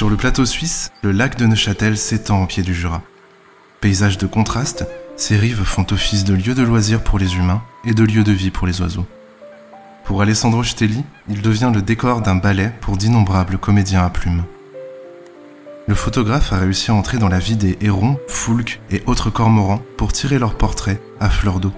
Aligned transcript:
Sur 0.00 0.08
le 0.08 0.16
plateau 0.16 0.46
suisse, 0.46 0.92
le 1.02 1.12
lac 1.12 1.36
de 1.36 1.44
Neuchâtel 1.44 1.98
s'étend 1.98 2.42
au 2.42 2.46
pied 2.46 2.62
du 2.62 2.72
Jura. 2.72 3.02
Paysage 3.82 4.16
de 4.16 4.26
contraste, 4.26 4.86
ses 5.14 5.36
rives 5.36 5.62
font 5.62 5.84
office 5.90 6.24
de 6.24 6.32
lieu 6.32 6.54
de 6.54 6.62
loisirs 6.62 7.04
pour 7.04 7.18
les 7.18 7.36
humains 7.36 7.62
et 7.84 7.92
de 7.92 8.02
lieu 8.02 8.24
de 8.24 8.32
vie 8.32 8.50
pour 8.50 8.66
les 8.66 8.80
oiseaux. 8.80 9.04
Pour 10.04 10.22
Alessandro 10.22 10.64
Stelli, 10.64 11.04
il 11.28 11.42
devient 11.42 11.70
le 11.74 11.82
décor 11.82 12.22
d'un 12.22 12.36
ballet 12.36 12.72
pour 12.80 12.96
d'innombrables 12.96 13.58
comédiens 13.58 14.02
à 14.02 14.08
plumes. 14.08 14.44
Le 15.86 15.94
photographe 15.94 16.54
a 16.54 16.56
réussi 16.56 16.90
à 16.90 16.94
entrer 16.94 17.18
dans 17.18 17.28
la 17.28 17.38
vie 17.38 17.56
des 17.56 17.76
hérons, 17.82 18.18
foulques 18.26 18.80
et 18.90 19.02
autres 19.04 19.28
cormorans 19.28 19.82
pour 19.98 20.14
tirer 20.14 20.38
leurs 20.38 20.56
portraits 20.56 21.02
à 21.20 21.28
fleur 21.28 21.60
d'eau. 21.60 21.74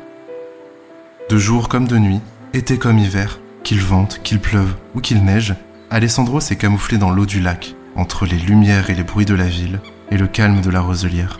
De 1.28 1.38
jour 1.38 1.68
comme 1.68 1.88
de 1.88 1.98
nuit, 1.98 2.20
été 2.54 2.78
comme 2.78 3.00
hiver, 3.00 3.40
qu'il 3.64 3.80
vente, 3.80 4.20
qu'il 4.22 4.38
pleuve 4.38 4.76
ou 4.94 5.00
qu'il 5.00 5.24
neige, 5.24 5.56
Alessandro 5.90 6.38
s'est 6.38 6.54
camouflé 6.54 6.98
dans 6.98 7.10
l'eau 7.10 7.26
du 7.26 7.40
lac 7.40 7.74
entre 7.96 8.26
les 8.26 8.38
lumières 8.38 8.90
et 8.90 8.94
les 8.94 9.02
bruits 9.02 9.24
de 9.24 9.34
la 9.34 9.46
ville 9.46 9.80
et 10.10 10.16
le 10.16 10.26
calme 10.26 10.60
de 10.60 10.70
la 10.70 10.80
roselière. 10.80 11.38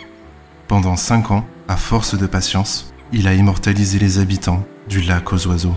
Pendant 0.68 0.96
cinq 0.96 1.30
ans, 1.30 1.46
à 1.68 1.76
force 1.76 2.16
de 2.16 2.26
patience, 2.26 2.92
il 3.12 3.28
a 3.28 3.34
immortalisé 3.34 3.98
les 3.98 4.18
habitants 4.18 4.66
du 4.88 5.00
lac 5.00 5.32
aux 5.32 5.46
oiseaux. 5.46 5.76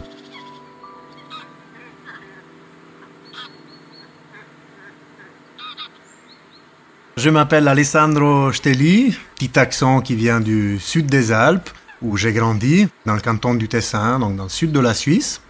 Je 7.18 7.30
m'appelle 7.30 7.68
Alessandro 7.68 8.52
Stelli, 8.52 9.18
petit 9.36 9.58
accent 9.58 10.02
qui 10.02 10.16
vient 10.16 10.42
du 10.42 10.80
sud 10.80 11.08
des 11.08 11.32
Alpes, 11.32 11.70
où 12.02 12.18
j'ai 12.18 12.34
grandi, 12.34 12.88
dans 13.06 13.16
le 13.16 13.22
canton 13.22 13.56
du 13.56 13.68
Tessin, 13.68 14.20
donc 14.20 14.36
dans 14.36 14.44
le 14.44 14.50
sud 14.50 14.72
de 14.72 14.80
la 14.80 14.94
Suisse. 14.94 15.42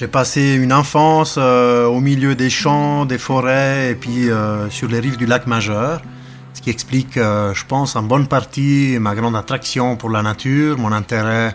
J'ai 0.00 0.08
passé 0.08 0.54
une 0.54 0.72
enfance 0.72 1.34
euh, 1.36 1.84
au 1.84 2.00
milieu 2.00 2.34
des 2.34 2.48
champs, 2.48 3.04
des 3.04 3.18
forêts 3.18 3.90
et 3.90 3.94
puis 3.94 4.30
euh, 4.30 4.70
sur 4.70 4.88
les 4.88 4.98
rives 4.98 5.18
du 5.18 5.26
lac 5.26 5.46
Majeur, 5.46 6.00
ce 6.54 6.62
qui 6.62 6.70
explique, 6.70 7.18
euh, 7.18 7.52
je 7.52 7.66
pense, 7.66 7.96
en 7.96 8.02
bonne 8.02 8.26
partie 8.26 8.96
ma 8.98 9.14
grande 9.14 9.36
attraction 9.36 9.98
pour 9.98 10.08
la 10.08 10.22
nature, 10.22 10.78
mon 10.78 10.90
intérêt 10.90 11.54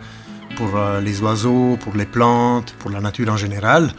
pour 0.58 0.70
les 1.02 1.22
oiseaux, 1.22 1.76
pour 1.82 1.96
les 1.96 2.06
plantes, 2.06 2.76
pour 2.78 2.92
la 2.92 3.00
nature 3.00 3.34
en 3.34 3.36
général. 3.36 3.92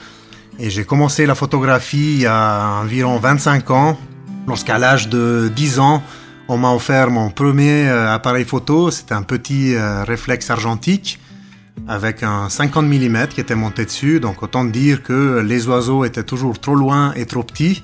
Et 0.61 0.71
j'ai 0.71 0.85
commencé 0.85 1.27
la 1.27 1.35
photographie 1.35 2.13
il 2.15 2.21
y 2.21 2.27
a 2.27 2.79
environ 2.83 3.19
25 3.19 3.69
ans, 3.73 3.99
lorsqu'à 4.47 4.79
l'âge 4.79 5.09
de 5.09 5.51
10 5.57 5.81
ans, 5.81 6.05
on 6.47 6.57
m'a 6.57 6.71
offert 6.71 7.11
mon 7.11 7.31
premier 7.31 7.89
appareil 7.89 8.45
photo, 8.45 8.93
c'était 8.93 9.15
un 9.15 9.25
petit 9.25 9.75
réflexe 10.07 10.51
argentique 10.51 11.19
avec 11.89 12.22
un 12.22 12.49
50 12.49 12.87
mm 12.87 13.28
qui 13.28 13.41
était 13.41 13.55
monté 13.55 13.84
dessus. 13.84 14.21
Donc 14.21 14.43
autant 14.43 14.65
dire 14.65 15.03
que 15.03 15.41
les 15.41 15.69
oiseaux 15.69 16.05
étaient 16.05 16.25
toujours 16.25 16.59
trop 16.61 16.75
loin 16.75 17.12
et 17.15 17.27
trop 17.27 17.43
petits. 17.43 17.83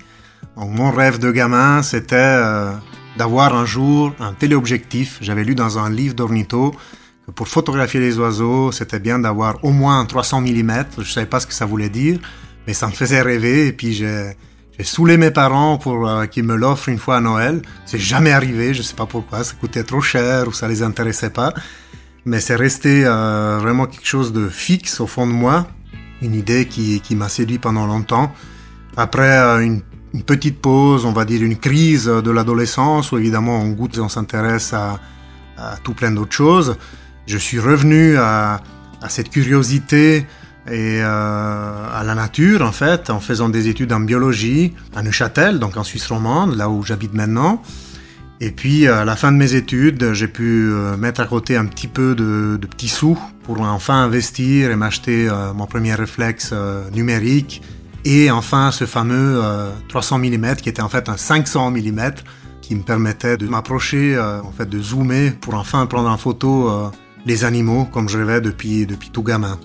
Donc 0.57 0.71
mon 0.71 0.91
rêve 0.91 1.19
de 1.19 1.31
gamin, 1.31 1.83
c'était 1.83 2.17
euh, 2.17 2.73
d'avoir 3.17 3.55
un 3.55 3.65
jour 3.65 4.15
un 4.21 4.33
téléobjectif. 4.33 5.19
J'avais 5.21 5.45
lu 5.45 5.55
dans 5.55 5.79
un 5.79 5.91
livre 5.91 6.15
d'ornitho 6.15 6.75
que 7.27 7.31
pour 7.31 7.49
photographier 7.49 8.01
les 8.01 8.19
oiseaux, 8.19 8.73
c'était 8.73 8.99
bien 8.99 9.19
d'avoir 9.19 9.65
au 9.65 9.71
moins 9.71 10.01
un 10.01 10.05
300 10.05 10.41
mm. 10.41 10.85
Je 10.99 11.13
savais 11.13 11.27
pas 11.27 11.41
ce 11.41 11.47
que 11.47 11.55
ça 11.55 11.67
voulait 11.67 11.89
dire, 11.89 12.19
mais 12.67 12.75
ça 12.75 12.89
me 12.89 12.93
faisait 12.93 13.23
rêver. 13.23 13.69
Et 13.69 13.73
puis 13.73 13.93
j'ai 13.93 14.35
saoulé 14.81 15.17
mes 15.17 15.31
parents 15.31 15.79
pour 15.79 16.09
euh, 16.09 16.27
qu'ils 16.27 16.45
me 16.45 16.57
l'offrent 16.57 16.89
une 16.89 16.99
fois 16.99 17.19
à 17.19 17.21
Noël. 17.21 17.63
C'est 17.87 18.01
jamais 18.01 18.33
arrivé, 18.33 18.75
je 18.75 18.83
sais 18.83 18.97
pas 18.97 19.07
pourquoi, 19.07 19.45
ça 19.45 19.55
coûtait 19.55 19.85
trop 19.85 20.01
cher 20.01 20.49
ou 20.49 20.53
ça 20.53 20.67
les 20.67 20.83
intéressait 20.83 21.31
pas 21.31 21.55
mais 22.25 22.41
c'est 22.41 22.57
resté 22.57 23.05
euh, 23.05 23.59
vraiment 23.61 23.87
quelque 23.87 24.07
chose 24.07 24.33
de 24.33 24.49
fixe 24.49 25.01
au 25.01 25.07
fond 25.07 25.27
de 25.27 25.33
moi, 25.33 25.67
une 26.21 26.35
idée 26.35 26.67
qui, 26.67 27.01
qui 27.01 27.17
m'a 27.17 27.29
séduit 27.29 27.59
pendant 27.59 27.87
longtemps. 27.87 28.33
Après 28.97 29.39
euh, 29.39 29.61
une, 29.61 29.83
petite 30.27 30.61
pause, 30.61 31.07
on 31.07 31.13
va 31.13 31.25
dire 31.25 31.43
une 31.43 31.57
crise 31.57 32.05
de 32.05 32.31
l'adolescence, 32.31 33.13
où 33.13 33.19
évidemment 33.19 33.61
on 33.61 33.71
goûte 33.71 33.97
et 33.97 34.01
on 34.01 34.11
s'intéresse 34.11 34.75
à, 34.75 35.01
tout 35.85 35.95
plein 35.95 36.11
d'autres 36.11 36.33
choses, 36.33 36.77
je 37.27 37.39
suis 37.39 37.61
revenu 37.61 38.17
à, 38.17 38.61
à 39.01 39.09
cette 39.09 39.31
curiosité 39.31 40.27
et 40.67 41.01
euh, 41.03 41.05
à 41.05 42.05
la 42.05 42.15
nature 42.15 42.63
en 42.63 42.73
fait, 42.73 43.11
en 43.11 43.21
faisant 43.21 43.49
des 43.49 43.69
études 43.69 43.93
en 43.93 44.01
biologie 44.01 44.75
à 44.95 45.03
Neuchâtel, 45.03 45.59
donc 45.59 45.77
en 45.77 45.83
Suisse 45.83 46.07
romande, 46.07 46.57
là 46.57 46.69
où 46.69 46.83
j'habite 46.83 47.15
maintenant. 47.15 47.63
Et 48.45 48.51
puis 48.51 48.89
à 48.89 49.05
la 49.05 49.15
fin 49.15 49.31
de 49.31 49.37
mes 49.37 49.55
études, 49.55 50.15
j'ai 50.15 50.27
pu 50.27 50.73
euh, 50.73 50.97
mettre 50.97 51.21
à 51.21 51.27
côté 51.27 51.57
un 51.57 51.65
petit 51.65 51.87
peu 51.87 52.17
de, 52.17 52.59
petits 52.67 52.89
sous 52.89 53.17
pour 53.45 53.61
enfin 53.61 54.03
investir 54.03 54.73
et 54.73 54.75
m'acheter 54.75 55.29
euh, 55.29 55.53
mon 55.55 55.67
premier 55.67 55.95
réflexe 55.95 56.51
euh, 56.53 56.91
numérique 56.91 57.63
et 58.05 58.33
enfin 58.33 58.73
ce 58.73 58.85
fameux 58.85 59.41
300 59.89 60.19
mm 60.19 60.57
qui 60.57 60.69
était 60.69 60.83
en 60.83 60.89
fait 60.89 61.09
un 61.09 61.17
500 61.17 61.71
mm 61.71 62.01
qui 62.61 62.75
me 62.75 62.83
permettait 62.83 63.37
de 63.37 63.47
m'approcher, 63.47 64.19
en 64.19 64.51
fait 64.51 64.69
de 64.69 64.83
zoomer 64.83 65.31
pour 65.41 65.55
enfin 65.55 65.87
prendre 65.87 66.09
en 66.09 66.19
photo 66.19 66.69
les 67.25 67.45
animaux 67.45 67.85
comme 67.85 68.09
je 68.09 68.19
rêvais 68.19 68.41
depuis, 68.41 68.87
depuis 68.87 69.11
tout 69.11 69.23
gamin. 69.23 69.57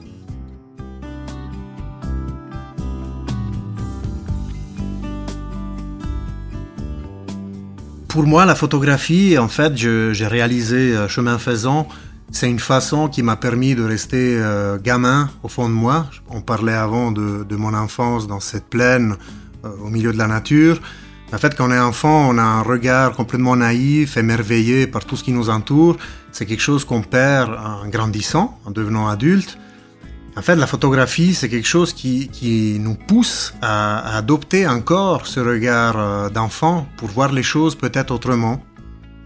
Pour 8.17 8.25
moi, 8.25 8.47
la 8.47 8.55
photographie, 8.55 9.37
en 9.37 9.47
fait, 9.47 9.77
j'ai 9.77 10.25
réalisé 10.25 10.95
euh, 10.95 11.07
chemin 11.07 11.37
faisant, 11.37 11.87
c'est 12.31 12.49
une 12.49 12.57
façon 12.57 13.09
qui 13.09 13.21
m'a 13.21 13.35
permis 13.35 13.75
de 13.75 13.83
rester 13.83 14.39
euh, 14.39 14.79
gamin 14.79 15.29
au 15.43 15.47
fond 15.47 15.69
de 15.69 15.75
moi. 15.75 16.07
On 16.27 16.41
parlait 16.41 16.73
avant 16.73 17.11
de, 17.11 17.55
mon 17.55 17.75
enfance 17.75 18.25
dans 18.25 18.39
cette 18.39 18.65
plaine 18.65 19.17
euh, 19.63 19.69
au 19.85 19.89
milieu 19.91 20.11
de 20.13 20.17
la 20.17 20.25
nature. 20.25 20.81
En 21.31 21.37
fait, 21.37 21.55
quand 21.55 21.69
on 21.69 21.71
est 21.71 21.77
enfant, 21.77 22.27
on 22.27 22.39
a 22.39 22.41
un 22.41 22.63
regard 22.63 23.11
complètement 23.11 23.55
naïf, 23.55 24.17
émerveillé 24.17 24.87
par 24.87 25.05
tout 25.05 25.15
ce 25.15 25.23
qui 25.23 25.31
nous 25.31 25.51
entoure. 25.51 25.97
C'est 26.31 26.47
quelque 26.47 26.63
chose 26.63 26.85
qu'on 26.85 27.03
perd 27.03 27.51
en 27.53 27.87
grandissant, 27.87 28.59
en 28.65 28.71
devenant 28.71 29.09
adulte. 29.09 29.59
En 30.37 30.43
fait, 30.43 30.55
la 30.55 30.67
photographie, 30.67 31.33
c'est 31.33 31.49
quelque 31.49 31.67
chose 31.67 31.93
qui, 31.93 32.77
nous 32.79 32.93
pousse 32.93 33.55
à, 33.59 34.17
adopter 34.17 34.67
encore 34.67 35.25
ce 35.25 35.39
regard 35.39 35.97
euh, 35.97 36.29
d'enfant 36.29 36.87
pour 36.97 37.09
voir 37.09 37.31
les 37.31 37.41
choses 37.41 37.73
peut-être 37.73 38.11
autrement. 38.11 38.63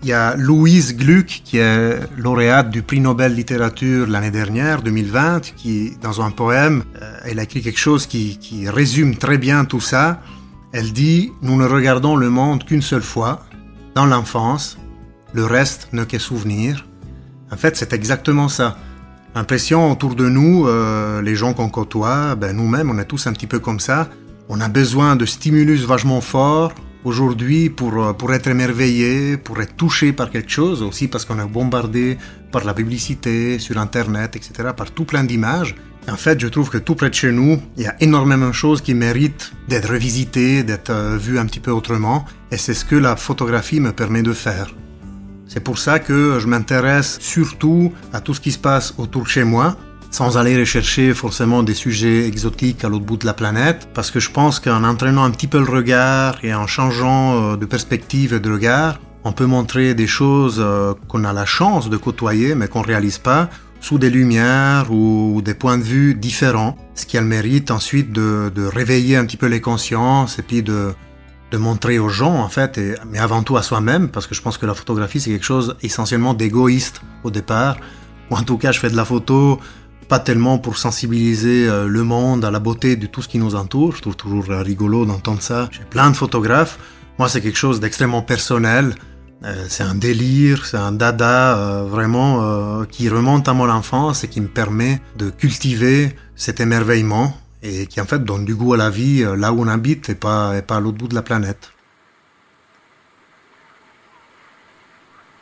Il 0.04 0.08
y 0.08 0.14
a 0.14 0.38
Louise 0.38 0.96
Gluck, 0.96 1.42
qui 1.44 1.58
est 1.58 2.00
lauréate 2.18 2.70
du 2.70 2.82
prix 2.82 3.02
Nobel 3.02 3.36
littérature 3.36 4.08
l'année 4.08 4.32
dernière, 4.32 4.82
2020, 4.82 5.54
qui, 5.58 5.98
dans 6.02 6.22
un 6.22 6.32
poème, 6.32 6.86
euh, 7.02 7.14
elle 7.26 7.40
a 7.40 7.44
écrit 7.44 7.62
quelque 7.62 7.78
chose 7.78 8.08
qui, 8.08 8.40
résume 8.70 9.18
très 9.18 9.38
bien 9.38 9.66
tout 9.66 9.82
ça. 9.82 10.22
Elle 10.72 10.94
dit 10.94 11.34
Nous 11.42 11.58
ne 11.58 11.66
regardons 11.66 12.16
le 12.16 12.30
monde 12.30 12.64
qu'une 12.64 12.82
seule 12.82 13.04
fois, 13.04 13.44
dans 13.96 14.06
l'enfance, 14.06 14.78
le 15.34 15.44
reste 15.44 15.90
ne 15.92 16.06
qu'est 16.06 16.20
souvenir. 16.20 16.88
En 17.52 17.58
fait, 17.58 17.76
c'est 17.76 17.92
exactement 17.92 18.48
ça. 18.48 18.78
L'impression 19.34 19.90
autour 19.90 20.16
de 20.16 20.28
nous, 20.28 20.68
euh, 20.68 21.22
les 21.22 21.36
gens 21.36 21.54
qu'on 21.54 21.70
côtoie, 21.70 22.36
ben 22.36 22.54
nous-mêmes, 22.56 22.90
on 22.90 22.98
est 23.00 23.06
tous 23.06 23.28
un 23.28 23.34
petit 23.34 23.48
peu 23.48 23.60
comme 23.60 23.80
ça. 23.80 24.10
On 24.50 24.60
a 24.60 24.68
besoin 24.68 25.16
de 25.16 25.26
stimulus 25.26 25.86
vachement 25.86 26.20
forts 26.20 26.74
aujourd'hui 27.06 27.70
pour, 27.70 28.04
euh, 28.04 28.12
pour 28.12 28.34
être 28.34 28.48
émerveillé, 28.48 29.38
pour 29.38 29.62
être 29.62 29.78
touché 29.78 30.12
par 30.12 30.32
quelque 30.32 30.52
chose, 30.52 30.84
aussi 30.84 31.08
parce 31.08 31.24
qu'on 31.24 31.40
est 31.40 31.48
bombardé 31.48 32.18
par 32.52 32.66
la 32.66 32.74
publicité, 32.74 33.58
sur 33.58 33.78
Internet, 33.78 34.36
etc., 34.36 34.70
par 34.76 34.92
tout 34.92 35.06
plein 35.06 35.24
d'images. 35.24 35.76
En 36.10 36.18
fait, 36.18 36.38
je 36.40 36.48
trouve 36.48 36.70
que 36.70 36.78
tout 36.78 36.96
près 36.96 37.10
de 37.10 37.16
chez 37.16 37.32
nous, 37.32 37.62
il 37.78 37.84
y 37.84 37.88
a 37.88 37.96
énormément 38.02 38.50
de 38.50 38.54
choses 38.54 38.82
qui 38.82 38.94
méritent 38.94 39.54
d'être 39.70 39.90
revisitées, 39.90 40.64
d'être 40.64 40.90
euh, 40.90 41.18
vues 41.18 41.40
un 41.40 41.46
petit 41.46 41.62
peu 41.62 41.72
autrement, 41.72 42.26
et 42.52 42.58
c'est 42.58 42.74
ce 42.74 42.84
que 42.84 42.96
la 42.98 43.16
photographie 43.16 43.80
me 43.80 43.94
permet 43.94 44.24
de 44.24 44.34
faire. 44.34 44.76
C'est 45.54 45.60
pour 45.60 45.80
ça 45.80 46.00
que 46.00 46.40
je 46.40 46.48
m'intéresse 46.48 47.18
surtout 47.20 47.92
à 48.14 48.22
tout 48.22 48.34
ce 48.34 48.40
qui 48.40 48.54
se 48.54 48.58
passe 48.58 48.94
autour 48.98 49.24
de 49.24 49.28
chez 49.28 49.44
moi, 49.44 49.76
sans 50.10 50.38
aller 50.38 50.58
rechercher 50.58 51.14
forcément 51.14 51.62
des 51.62 51.74
sujets 51.74 52.26
exotiques 52.26 52.86
à 52.86 52.88
l'autre 52.88 53.04
bout 53.04 53.18
de 53.18 53.26
la 53.26 53.34
planète, 53.34 53.90
parce 53.94 54.12
que 54.12 54.22
je 54.22 54.32
pense 54.32 54.62
qu'en 54.62 54.86
entraînant 54.86 55.26
un 55.26 55.32
petit 55.32 55.48
peu 55.48 55.58
le 55.58 55.70
regard 55.70 56.38
et 56.42 56.54
en 56.54 56.68
changeant 56.68 57.36
euh, 57.36 57.58
de 57.58 57.66
perspective 57.66 58.34
et 58.34 58.40
de 58.40 58.50
regard, 58.50 59.02
on 59.26 59.34
peut 59.34 59.46
montrer 59.46 59.94
des 59.94 60.08
choses 60.08 60.56
euh, 60.62 60.94
qu'on 61.10 61.26
a 61.26 61.34
la 61.34 61.46
chance 61.46 61.90
de 61.90 61.98
côtoyer 61.98 62.56
mais 62.56 62.70
qu'on 62.70 62.82
réalise 62.82 63.18
pas, 63.18 63.50
sous 63.82 63.98
des 63.98 64.10
lumières 64.10 64.90
ou 64.90 65.42
des 65.44 65.54
points 65.54 65.78
de 65.78 65.84
vue 65.84 66.16
différents, 66.16 66.78
ce 66.96 67.06
qui 67.06 67.18
a 67.18 67.22
le 67.22 67.28
mérite 67.28 67.72
ensuite 67.72 68.14
de, 68.14 68.50
de 68.56 68.64
réveiller 68.64 69.18
un 69.18 69.26
petit 69.26 69.38
peu 69.38 69.48
les 69.48 69.60
consciences 69.60 70.40
et 70.40 70.44
puis 70.44 70.64
de, 70.64 70.94
de 71.52 71.58
montrer 71.58 72.00
aux 72.00 72.10
gens 72.10 72.36
en 72.36 72.48
fait, 72.48 72.80
mais 73.10 73.20
avant 73.20 73.44
tout 73.44 73.58
à 73.58 73.62
soi-même, 73.62 74.10
parce 74.10 74.26
que 74.26 74.34
je 74.34 74.42
pense 74.42 74.58
que 74.58 74.66
la 74.66 74.74
photographie 74.74 75.20
c'est 75.20 75.30
quelque 75.30 75.46
chose 75.46 75.76
essentiellement 75.84 76.34
d'égoïste 76.34 77.02
au 77.24 77.30
départ, 77.30 77.78
ou 78.30 78.36
en 78.36 78.44
tout 78.44 78.58
cas 78.58 78.72
je 78.72 78.80
fais 78.80 78.90
de 78.90 78.96
la 78.96 79.06
photo 79.06 79.60
pas 80.08 80.20
tellement 80.20 80.58
pour 80.58 80.78
sensibiliser 80.78 81.70
euh, 81.70 81.88
le 81.88 82.04
monde 82.04 82.44
à 82.44 82.52
la 82.52 82.60
beauté 82.60 82.98
de 82.98 83.08
tout 83.08 83.22
ce 83.22 83.28
qui 83.28 83.38
nous 83.38 83.56
entoure, 83.56 83.96
je 83.96 84.02
trouve 84.02 84.16
toujours 84.16 84.46
rigolo 84.46 85.06
d'entendre 85.06 85.42
ça, 85.42 85.70
j'ai 85.72 85.84
plein 85.90 86.10
de 86.10 86.16
photographes, 86.16 86.80
moi 87.18 87.28
c'est 87.30 87.42
quelque 87.42 87.58
chose 87.58 87.80
d'extrêmement 87.82 88.22
personnel, 88.22 88.96
euh, 89.44 89.66
c'est 89.68 89.84
un 89.84 89.96
délire, 89.96 90.66
c'est 90.66 90.78
un 90.78 90.92
dada 90.94 91.58
euh, 91.58 91.84
vraiment 91.84 92.86
qui 92.86 93.10
remonte 93.10 93.48
à 93.50 93.54
mon 93.54 93.70
enfance 93.70 94.24
et 94.24 94.28
qui 94.30 94.40
me 94.40 94.48
permet 94.48 95.02
de 95.18 95.30
cultiver 95.30 96.16
cet 96.36 96.60
émerveillement 96.60 97.36
et 97.64 97.86
qui 97.88 98.02
en 98.02 98.06
fait 98.06 98.24
donne 98.24 98.46
du 98.46 98.56
goût 98.56 98.74
à 98.74 98.78
la 98.78 98.90
vie 98.90 99.24
là 99.38 99.54
où 99.54 99.62
on 99.62 99.68
habite 99.68 100.10
et 100.10 100.16
pas, 100.16 100.54
à 100.68 100.80
l'autre 100.80 100.98
bout 100.98 101.08
de 101.08 101.16
la 101.16 101.22
planète. 101.22 101.72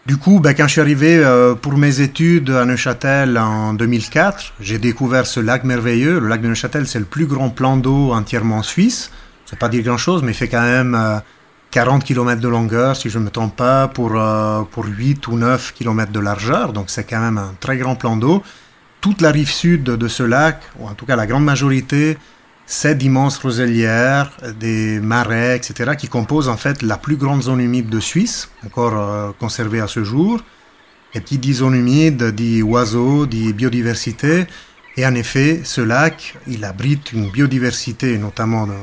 Du 0.05 0.17
coup, 0.17 0.39
ben, 0.39 0.53
quand 0.53 0.65
je 0.65 0.71
suis 0.71 0.81
arrivé 0.81 1.23
pour 1.61 1.77
mes 1.77 2.01
études 2.01 2.49
à 2.49 2.65
Neuchâtel 2.65 3.37
en 3.37 3.73
2004, 3.73 4.53
j'ai 4.59 4.79
découvert 4.79 5.27
ce 5.27 5.39
lac 5.39 5.63
merveilleux. 5.63 6.19
Le 6.19 6.27
lac 6.27 6.41
de 6.41 6.47
Neuchâtel, 6.47 6.87
c'est 6.87 6.99
le 6.99 7.05
plus 7.05 7.27
grand 7.27 7.49
plan 7.49 7.77
d'eau 7.77 8.11
entièrement 8.11 8.63
suisse. 8.63 9.11
C'est 9.45 9.59
pas 9.59 9.69
dire 9.69 9.83
grand 9.83 9.97
chose, 9.97 10.23
mais 10.23 10.31
il 10.31 10.35
fait 10.35 10.47
quand 10.47 10.61
même 10.61 11.21
40 11.71 12.03
km 12.03 12.41
de 12.41 12.47
longueur, 12.47 12.95
si 12.95 13.09
je 13.09 13.19
ne 13.19 13.25
me 13.25 13.29
trompe 13.29 13.55
pas, 13.55 13.87
pour, 13.87 14.19
euh, 14.19 14.63
pour 14.71 14.85
8 14.85 15.27
ou 15.27 15.37
9 15.37 15.73
km 15.73 16.11
de 16.11 16.19
largeur. 16.19 16.73
Donc 16.73 16.89
c'est 16.89 17.03
quand 17.03 17.19
même 17.19 17.37
un 17.37 17.53
très 17.59 17.77
grand 17.77 17.95
plan 17.95 18.17
d'eau. 18.17 18.41
Toute 19.01 19.21
la 19.21 19.31
rive 19.31 19.49
sud 19.49 19.83
de 19.83 20.07
ce 20.07 20.23
lac, 20.23 20.61
ou 20.77 20.87
en 20.87 20.93
tout 20.93 21.05
cas 21.05 21.15
la 21.15 21.25
grande 21.25 21.45
majorité, 21.45 22.17
c'est 22.65 22.95
d'immenses 22.95 23.37
roselières, 23.37 24.31
des 24.59 24.99
marais, 24.99 25.55
etc., 25.55 25.93
qui 25.97 26.07
composent 26.07 26.49
en 26.49 26.57
fait 26.57 26.81
la 26.81 26.97
plus 26.97 27.15
grande 27.15 27.41
zone 27.41 27.61
humide 27.61 27.89
de 27.89 27.99
Suisse, 27.99 28.51
encore 28.65 28.93
euh, 28.95 29.31
conservée 29.39 29.79
à 29.79 29.87
ce 29.87 30.03
jour. 30.03 30.41
Et 31.15 31.21
qui 31.21 31.39
dit 31.39 31.53
zone 31.53 31.73
humide, 31.73 32.23
dit 32.35 32.61
oiseaux, 32.61 33.25
dit 33.25 33.53
biodiversité. 33.53 34.45
Et 34.97 35.07
en 35.07 35.15
effet, 35.15 35.61
ce 35.63 35.81
lac, 35.81 36.37
il 36.45 36.63
abrite 36.63 37.13
une 37.13 37.31
biodiversité, 37.31 38.17
notamment 38.19 38.67
dans 38.67 38.75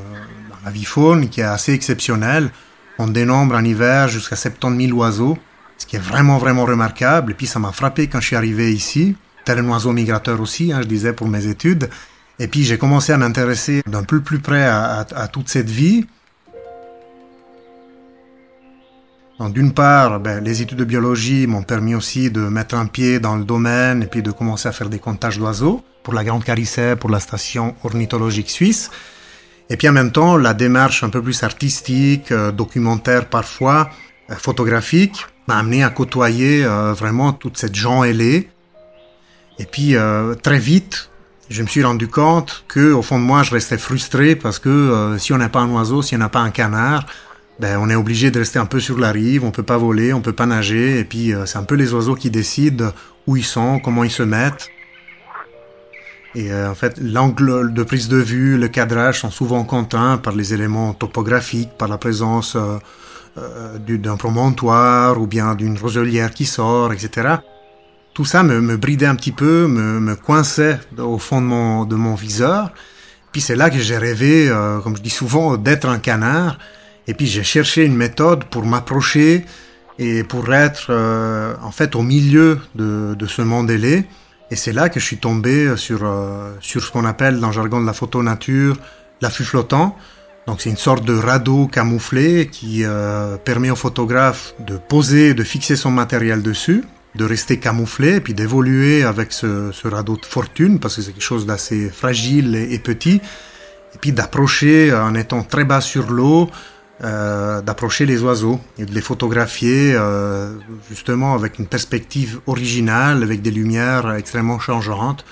la 0.64 0.70
vie 0.72 0.84
faune, 0.84 1.28
qui 1.28 1.40
est 1.40 1.44
assez 1.44 1.72
exceptionnelle. 1.72 2.50
On 2.98 3.06
dénombre 3.06 3.54
en 3.54 3.62
hiver 3.62 4.08
jusqu'à 4.08 4.34
70 4.34 4.86
000 4.88 4.98
oiseaux, 4.98 5.38
ce 5.78 5.86
qui 5.86 5.94
est 5.94 6.00
vraiment, 6.00 6.38
vraiment 6.38 6.64
remarquable. 6.64 7.32
Et 7.32 7.34
puis 7.34 7.46
ça 7.46 7.60
m'a 7.60 7.70
frappé 7.70 8.08
quand 8.08 8.20
je 8.20 8.26
suis 8.26 8.36
arrivé 8.36 8.72
ici. 8.72 9.14
Tel 9.46 9.60
un 9.60 9.68
oiseau 9.68 9.92
migrateur 9.92 10.40
aussi, 10.40 10.72
hein, 10.72 10.80
je 10.82 10.88
disais, 10.88 11.12
pour 11.12 11.28
mes 11.28 11.46
études. 11.46 11.88
Et 12.40 12.48
puis 12.48 12.64
j'ai 12.64 12.78
commencé 12.78 13.12
à 13.12 13.16
m'intéresser 13.16 13.82
d'un 13.86 14.02
peu 14.02 14.20
plus 14.20 14.40
près 14.40 14.64
à, 14.64 15.06
toute 15.32 15.48
cette 15.48 15.70
vie. 15.70 16.04
D'une 19.38 19.72
part, 19.72 20.18
ben, 20.18 20.42
les 20.42 20.62
études 20.62 20.78
de 20.78 20.84
biologie 20.84 21.46
m'ont 21.46 21.62
permis 21.62 21.94
aussi 21.94 22.28
de 22.30 22.40
mettre 22.40 22.74
un 22.74 22.86
pied 22.86 23.20
dans 23.20 23.36
le 23.36 23.44
domaine 23.44 24.02
et 24.02 24.06
puis 24.06 24.20
de 24.20 24.32
commencer 24.32 24.68
à 24.68 24.72
faire 24.72 24.88
des 24.88 24.98
comptages 24.98 25.38
d'oiseaux 25.38 25.84
pour 26.02 26.12
la 26.12 26.24
Grande 26.24 26.42
Carissée, 26.42 26.96
pour 26.96 27.10
la 27.10 27.20
station 27.20 27.76
ornithologique 27.84 28.50
suisse. 28.50 28.90
Et 29.70 29.76
puis 29.76 29.88
en 29.88 29.92
même 29.92 30.10
temps, 30.10 30.36
la 30.36 30.54
démarche 30.54 31.04
un 31.04 31.08
peu 31.08 31.22
plus 31.22 31.44
artistique, 31.44 32.32
euh, 32.32 32.50
documentaire 32.50 33.26
parfois, 33.26 33.90
euh, 34.30 34.34
photographique, 34.34 35.24
m'a 35.46 35.58
amené 35.58 35.84
à 35.84 35.90
côtoyer 35.90 36.64
euh, 36.64 36.92
vraiment 36.92 37.32
toute 37.32 37.56
cette 37.56 37.76
gens 37.76 38.02
ailée. 38.02 38.48
Et 39.58 39.64
puis 39.64 39.94
très 40.42 40.58
vite, 40.58 41.10
je 41.48 41.62
me 41.62 41.66
suis 41.66 41.82
rendu 41.82 42.08
compte 42.08 42.64
que 42.68 42.92
au 42.92 43.02
fond 43.02 43.18
de 43.18 43.24
moi, 43.24 43.42
je 43.42 43.52
restais 43.52 43.78
frustré 43.78 44.36
parce 44.36 44.58
que 44.58 45.16
si 45.18 45.32
on 45.32 45.38
n'a 45.38 45.48
pas 45.48 45.60
un 45.60 45.70
oiseau, 45.70 46.02
si 46.02 46.14
on 46.14 46.18
n'a 46.18 46.28
pas 46.28 46.40
un 46.40 46.50
canard, 46.50 47.06
ben 47.58 47.78
on 47.80 47.88
est 47.88 47.94
obligé 47.94 48.30
de 48.30 48.38
rester 48.38 48.58
un 48.58 48.66
peu 48.66 48.80
sur 48.80 48.98
la 48.98 49.12
rive, 49.12 49.44
on 49.44 49.50
peut 49.50 49.62
pas 49.62 49.78
voler, 49.78 50.12
on 50.12 50.20
peut 50.20 50.34
pas 50.34 50.44
nager, 50.44 50.98
et 51.00 51.04
puis 51.04 51.32
c'est 51.46 51.56
un 51.56 51.64
peu 51.64 51.74
les 51.74 51.94
oiseaux 51.94 52.16
qui 52.16 52.30
décident 52.30 52.92
où 53.26 53.36
ils 53.36 53.44
sont, 53.44 53.78
comment 53.78 54.04
ils 54.04 54.10
se 54.10 54.22
mettent. 54.22 54.68
Et 56.36 56.52
euh, 56.52 56.70
en 56.70 56.74
fait, 56.74 56.98
l'angle 57.00 57.72
de 57.72 57.82
prise 57.82 58.08
de 58.08 58.18
vue, 58.18 58.58
le 58.58 58.68
cadrage 58.68 59.20
sont 59.20 59.30
souvent 59.30 59.64
contraints 59.64 60.18
par 60.18 60.34
les 60.34 60.52
éléments 60.52 60.92
topographiques, 60.92 61.70
par 61.78 61.88
la 61.88 61.96
présence 61.96 62.56
euh, 62.56 62.76
euh, 63.38 63.78
d'un 63.78 64.18
promontoire 64.18 65.18
ou 65.18 65.26
bien 65.26 65.54
d'une 65.54 65.78
roselière 65.78 66.30
qui 66.30 66.44
sort, 66.44 66.92
etc. 66.92 67.36
Tout 68.16 68.24
ça 68.24 68.42
me, 68.42 68.62
me 68.62 68.78
bridait 68.78 69.04
un 69.04 69.14
petit 69.14 69.30
peu, 69.30 69.66
me, 69.68 70.00
me, 70.00 70.16
coinçait 70.16 70.80
au 70.96 71.18
fond 71.18 71.42
de 71.42 71.46
mon, 71.46 71.84
de 71.84 71.96
mon 71.96 72.14
viseur. 72.14 72.72
Puis 73.30 73.42
c'est 73.42 73.56
là 73.56 73.68
que 73.68 73.78
j'ai 73.78 73.98
rêvé, 73.98 74.50
comme 74.82 74.96
je 74.96 75.02
dis 75.02 75.10
souvent, 75.10 75.58
d'être 75.58 75.86
un 75.86 75.98
canard. 75.98 76.56
Et 77.06 77.12
puis 77.12 77.26
j'ai 77.26 77.42
cherché 77.44 77.84
une 77.84 77.94
méthode 77.94 78.44
pour 78.44 78.64
m'approcher 78.64 79.44
et 79.98 80.24
pour 80.24 80.54
être 80.54 80.90
en 81.62 81.70
fait 81.72 81.94
au 81.94 82.00
milieu 82.00 82.58
de, 82.74 83.14
de 83.14 83.26
ce 83.26 83.42
monde 83.42 83.70
ailé. 83.70 84.06
Et 84.50 84.56
c'est 84.56 84.72
là 84.72 84.88
que 84.88 85.00
je 85.00 85.04
suis 85.04 85.16
tombé 85.16 85.76
sur, 85.76 86.00
euh, 86.04 86.52
sur 86.60 86.82
ce 86.84 86.90
qu'on 86.90 87.04
appelle 87.04 87.40
dans 87.40 87.48
le 87.48 87.52
jargon 87.52 87.80
de 87.80 87.86
la 87.86 87.92
photo 87.92 88.22
nature 88.22 88.76
l'affût 89.20 89.44
flottant. 89.44 89.96
Donc 90.46 90.60
c'est 90.60 90.70
une 90.70 90.76
sorte 90.76 91.04
de 91.04 91.16
radeau 91.16 91.66
camouflé 91.66 92.46
qui 92.46 92.84
euh, 92.84 93.36
permet 93.36 93.70
au 93.70 93.76
photographe 93.76 94.54
de 94.60 94.76
poser, 94.76 95.34
de 95.34 95.42
fixer 95.42 95.74
son 95.74 95.90
matériel 95.90 96.42
dessus, 96.42 96.84
de 97.16 97.24
rester 97.24 97.58
camouflé 97.58 98.16
et 98.16 98.20
puis 98.20 98.34
d'évoluer 98.34 99.02
avec 99.02 99.32
ce, 99.32 99.72
radeau 99.86 100.16
de 100.16 100.26
fortune 100.26 100.78
parce 100.78 100.96
que 100.96 101.02
c'est 101.02 101.12
quelque 101.12 101.22
chose 101.22 101.46
d'assez 101.46 101.88
fragile 101.88 102.54
et, 102.54 102.74
et, 102.74 102.78
petit. 102.78 103.20
Et 103.94 103.98
puis 104.00 104.12
d'approcher 104.12 104.92
en 104.94 105.14
étant 105.14 105.42
très 105.42 105.64
bas 105.64 105.80
sur 105.80 106.10
l'eau, 106.10 106.50
euh, 107.04 107.60
d'approcher 107.60 108.06
les 108.06 108.22
oiseaux 108.22 108.58
et 108.78 108.86
de 108.86 108.94
les 108.94 109.02
photographier 109.02 109.92
euh, 109.94 110.54
justement 110.88 111.34
avec 111.34 111.58
une 111.58 111.66
perspective 111.66 112.40
originale, 112.46 113.22
avec 113.22 113.42
des 113.42 113.50
lumières 113.50 114.14
extrêmement 114.14 114.58
changeantes, 114.58 115.22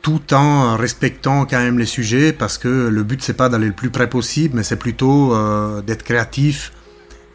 tout 0.00 0.32
en 0.32 0.78
respectant 0.78 1.44
quand 1.44 1.58
même 1.58 1.78
les 1.78 1.84
sujets 1.84 2.32
parce 2.32 2.56
que 2.56 2.88
le 2.88 3.02
but 3.02 3.22
c'est 3.22 3.34
pas 3.34 3.50
d'aller 3.50 3.66
le 3.66 3.74
plus 3.74 3.90
près 3.90 4.08
possible, 4.08 4.56
mais 4.56 4.62
c'est 4.62 4.76
plutôt 4.76 5.34
euh, 5.34 5.82
d'être 5.82 6.04
créatif 6.04 6.72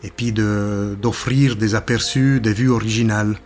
et 0.01 0.09
puis 0.09 0.31
d'offrir 0.31 1.57
des 1.57 1.75
aperçus, 1.75 2.39
des 2.39 2.53
vues 2.53 2.71
originales. 2.71 3.37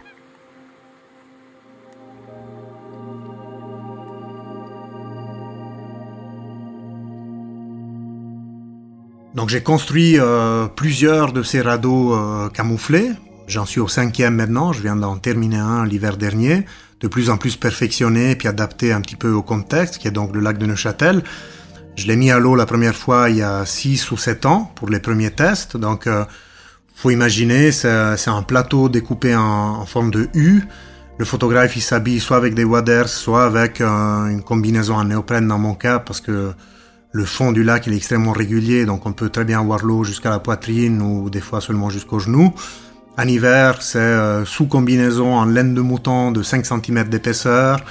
Donc 9.42 9.50
j'ai 9.50 9.64
construit 9.64 10.20
euh, 10.20 10.68
plusieurs 10.68 11.34
de 11.34 11.42
ces 11.42 11.62
radeaux 11.62 12.14
euh, 12.14 12.48
camouflés. 12.50 13.10
J'en 13.48 13.66
suis 13.66 13.80
au 13.80 13.88
cinquième 13.88 14.36
maintenant, 14.36 14.72
je 14.72 14.84
viens 14.84 14.96
d'en 14.96 15.18
terminer 15.18 15.58
un 15.58 15.84
l'hiver 15.84 16.16
dernier, 16.16 16.64
de 17.00 17.08
plus 17.08 17.32
en 17.32 17.38
plus 17.38 17.56
perfectionné 17.56 18.36
puis 18.36 18.48
adapté 18.48 18.94
un 18.94 19.02
petit 19.02 19.16
peu 19.16 19.32
au 19.32 19.42
contexte, 19.42 19.98
qui 19.98 20.08
est 20.08 20.12
donc 20.12 20.36
le 20.36 20.42
lac 20.42 20.60
de 20.60 20.68
Neuchâtel. 20.68 21.24
Je 21.96 22.06
l'ai 22.06 22.18
mis 22.18 22.30
à 22.30 22.38
l'eau 22.38 22.54
la 22.54 22.68
première 22.68 22.94
fois 22.94 23.32
il 23.32 23.38
y 23.38 23.42
a 23.42 23.66
6 23.66 24.12
ou 24.12 24.18
7 24.18 24.46
ans 24.46 24.72
pour 24.76 24.90
les 24.90 25.00
premiers 25.00 25.32
tests. 25.32 25.76
Donc 25.76 26.06
euh, 26.06 26.24
faut 26.94 27.10
imaginer, 27.10 27.72
c'est 27.72 27.90
un 27.90 28.44
plateau 28.44 28.90
découpé 28.90 29.36
en, 29.36 29.42
en, 29.42 29.86
forme 29.88 30.12
de 30.12 30.30
U. 30.36 30.62
Le 31.18 31.26
photographe 31.26 31.76
il 31.76 31.82
s'habille 31.82 32.20
soit 32.20 32.38
avec 32.38 32.54
des 32.54 32.64
waders, 32.64 33.10
soit 33.10 33.46
avec 33.46 33.82
euh, 33.82 34.28
une 34.28 34.44
combinaison 34.44 34.98
en 34.98 35.06
néoprène 35.06 35.48
dans 35.48 35.58
mon 35.58 35.74
cas, 35.74 35.98
parce 35.98 36.22
que 36.22 36.54
le 37.12 37.26
fond 37.26 37.52
du 37.52 37.64
lac 37.64 37.88
est 37.88 37.96
extrêmement 37.96 38.32
régulier, 38.32 38.86
donc 38.86 39.06
on 39.06 39.14
peut 39.14 39.30
très 39.30 39.44
bien 39.44 39.62
voir 39.62 39.84
l'eau 39.84 40.04
jusqu'à 40.04 40.30
la 40.30 40.40
poitrine 40.40 41.02
ou 41.02 41.30
des 41.30 41.42
fois 41.42 41.60
seulement 41.60 41.90
jusqu'aux 41.90 42.20
genoux. 42.20 42.54
En 43.18 43.28
hiver, 43.28 43.82
c'est 43.82 44.00
euh, 44.00 44.46
sous 44.46 44.68
combinaison 44.68 45.36
en 45.36 45.46
laine 45.46 45.74
de 45.74 45.82
mouton 45.82 46.32
de 46.32 46.42
5 46.42 46.66
cm 46.66 47.10
d'épaisseur, 47.10 47.84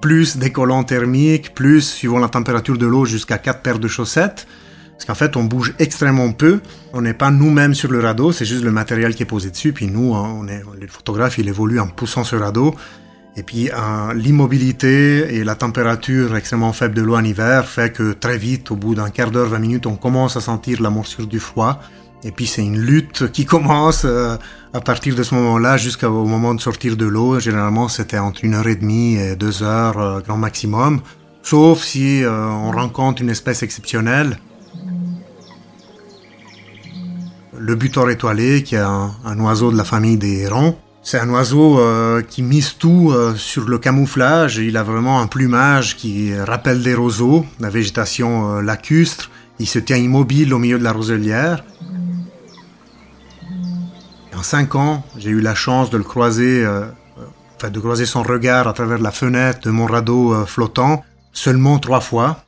plus 0.00 0.36
des 0.36 0.52
collants 0.52 0.84
thermiques, 0.84 1.54
plus, 1.54 1.82
suivant 1.82 2.20
la 2.20 2.28
température 2.28 2.78
de 2.78 2.86
l'eau, 2.86 3.04
jusqu'à 3.04 3.38
4 3.38 3.62
paires 3.62 3.78
de 3.80 3.88
chaussettes. 3.88 4.46
Parce 4.92 5.04
qu'en 5.04 5.14
fait, 5.14 5.36
on 5.36 5.44
bouge 5.44 5.74
extrêmement 5.78 6.32
peu. 6.32 6.60
On 6.92 7.02
n'est 7.02 7.14
pas 7.14 7.30
nous-mêmes 7.30 7.74
sur 7.74 7.90
le 7.90 8.00
radeau, 8.00 8.32
c'est 8.32 8.44
juste 8.44 8.64
le 8.64 8.70
matériel 8.70 9.14
qui 9.14 9.24
est 9.24 9.26
posé 9.26 9.50
dessus. 9.50 9.72
Puis 9.72 9.88
nous, 9.88 10.14
hein, 10.14 10.32
on 10.36 10.46
est, 10.46 10.62
le 10.80 10.86
photographe, 10.86 11.38
il 11.38 11.48
évolue 11.48 11.80
en 11.80 11.88
poussant 11.88 12.24
ce 12.24 12.36
radeau. 12.36 12.74
Et 13.36 13.42
puis 13.42 13.70
euh, 13.70 14.14
l'immobilité 14.14 15.36
et 15.36 15.44
la 15.44 15.54
température 15.54 16.34
extrêmement 16.34 16.72
faible 16.72 16.94
de 16.94 17.02
l'eau 17.02 17.14
en 17.14 17.22
hiver 17.22 17.68
fait 17.68 17.92
que 17.92 18.12
très 18.12 18.36
vite, 18.36 18.70
au 18.70 18.76
bout 18.76 18.94
d'un 18.94 19.10
quart 19.10 19.30
d'heure, 19.30 19.48
20 19.48 19.58
minutes, 19.60 19.86
on 19.86 19.94
commence 19.94 20.36
à 20.36 20.40
sentir 20.40 20.82
la 20.82 20.90
morsure 20.90 21.26
du 21.26 21.38
froid. 21.38 21.78
Et 22.24 22.32
puis 22.32 22.48
c'est 22.48 22.64
une 22.64 22.78
lutte 22.78 23.30
qui 23.30 23.46
commence 23.54 24.04
euh, 24.04 24.36
à 24.72 24.80
partir 24.80 25.14
de 25.14 25.22
ce 25.22 25.34
moment-là 25.36 25.76
jusqu'au 25.76 26.24
moment 26.24 26.52
de 26.54 26.60
sortir 26.60 26.96
de 26.96 27.06
l'eau. 27.06 27.38
Généralement, 27.38 27.88
c'était 27.88 28.18
entre 28.18 28.44
une 28.44 28.54
heure 28.54 28.66
et 28.66 28.74
demie 28.74 29.14
et 29.16 29.36
deux 29.36 29.62
heures 29.62 30.00
euh, 30.00 30.20
grand 30.20 30.36
maximum. 30.36 31.00
Sauf 31.42 31.82
si 31.82 32.24
on 32.26 32.72
rencontre 32.72 33.22
une 33.22 33.30
espèce 33.30 33.62
exceptionnelle. 33.62 34.38
Le 37.56 37.74
butor 37.74 38.10
étoilé, 38.10 38.62
qui 38.62 38.74
est 38.74 38.80
un, 38.80 39.12
un 39.24 39.40
oiseau 39.40 39.72
de 39.72 39.76
la 39.76 39.84
famille 39.84 40.18
des 40.18 40.42
hérons, 40.42 40.76
C'est 41.10 41.18
un 41.18 41.30
oiseau 41.30 41.78
euh, 41.78 42.20
qui 42.20 42.42
mise 42.42 42.74
tout 42.76 43.12
euh, 43.12 43.34
sur 43.34 43.66
le 43.66 43.78
camouflage. 43.78 44.58
Il 44.58 44.76
a 44.76 44.82
vraiment 44.82 45.22
un 45.22 45.26
plumage 45.26 45.96
qui 45.96 46.38
rappelle 46.38 46.82
des 46.82 46.92
roseaux, 46.94 47.46
la 47.60 47.70
végétation 47.70 48.56
euh, 48.56 48.60
lacustre. 48.60 49.30
Il 49.58 49.66
se 49.66 49.78
tient 49.78 49.96
immobile 49.96 50.52
au 50.52 50.58
milieu 50.58 50.78
de 50.78 50.84
la 50.84 50.92
roselière. 50.92 51.64
En 54.36 54.42
cinq 54.42 54.74
ans, 54.74 55.02
j'ai 55.16 55.30
eu 55.30 55.40
la 55.40 55.54
chance 55.54 55.88
de 55.88 55.96
le 55.96 56.04
croiser, 56.04 56.66
enfin 57.56 57.70
de 57.70 57.80
croiser 57.80 58.04
son 58.04 58.22
regard 58.22 58.68
à 58.68 58.74
travers 58.74 58.98
la 58.98 59.10
fenêtre 59.10 59.60
de 59.62 59.70
mon 59.70 59.86
radeau 59.86 60.44
flottant, 60.44 61.02
seulement 61.32 61.78
trois 61.78 62.00
fois. 62.00 62.44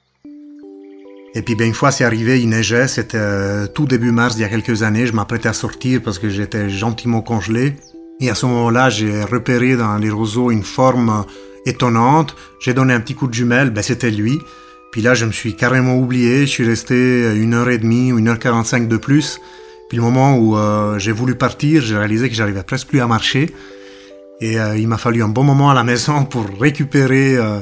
Et 1.34 1.40
puis 1.40 1.54
ben, 1.54 1.66
une 1.66 1.74
fois 1.74 1.90
c'est 1.90 2.04
arrivé, 2.04 2.42
il 2.42 2.50
neigeait, 2.50 2.88
c'était 2.88 3.66
tout 3.68 3.86
début 3.86 4.12
mars 4.12 4.34
il 4.36 4.42
y 4.42 4.44
a 4.44 4.48
quelques 4.48 4.82
années, 4.82 5.06
je 5.06 5.14
m'apprêtais 5.14 5.48
à 5.48 5.52
sortir 5.52 6.02
parce 6.04 6.18
que 6.18 6.28
j'étais 6.28 6.68
gentiment 6.68 7.22
congelé. 7.22 7.74
Et 8.20 8.30
à 8.30 8.34
ce 8.34 8.46
moment-là, 8.46 8.90
j'ai 8.90 9.24
repéré 9.24 9.76
dans 9.76 9.96
les 9.96 10.10
roseaux 10.10 10.50
une 10.50 10.62
forme 10.62 11.24
étonnante. 11.64 12.36
J'ai 12.58 12.74
donné 12.74 12.92
un 12.92 13.00
petit 13.00 13.14
coup 13.14 13.26
de 13.26 13.34
jumelle, 13.34 13.70
ben 13.70 13.82
c'était 13.82 14.10
lui. 14.10 14.38
Puis 14.92 15.02
là, 15.02 15.14
je 15.14 15.24
me 15.24 15.32
suis 15.32 15.54
carrément 15.54 15.96
oublié. 15.96 16.40
Je 16.40 16.50
suis 16.50 16.66
resté 16.66 17.34
une 17.36 17.54
heure 17.54 17.70
et 17.70 17.78
demie 17.78 18.12
ou 18.12 18.18
une 18.18 18.28
heure 18.28 18.38
quarante-cinq 18.38 18.88
de 18.88 18.96
plus. 18.96 19.40
Puis 19.88 19.96
le 19.96 20.04
moment 20.04 20.36
où 20.36 20.56
euh, 20.56 20.98
j'ai 20.98 21.12
voulu 21.12 21.34
partir, 21.34 21.82
j'ai 21.82 21.96
réalisé 21.96 22.28
que 22.28 22.34
j'arrivais 22.34 22.62
presque 22.62 22.88
plus 22.88 23.00
à 23.00 23.06
marcher. 23.06 23.52
Et 24.40 24.60
euh, 24.60 24.76
il 24.76 24.86
m'a 24.86 24.98
fallu 24.98 25.22
un 25.22 25.28
bon 25.28 25.42
moment 25.42 25.70
à 25.70 25.74
la 25.74 25.84
maison 25.84 26.24
pour 26.30 26.46
récupérer 26.60 27.36
euh, 27.36 27.60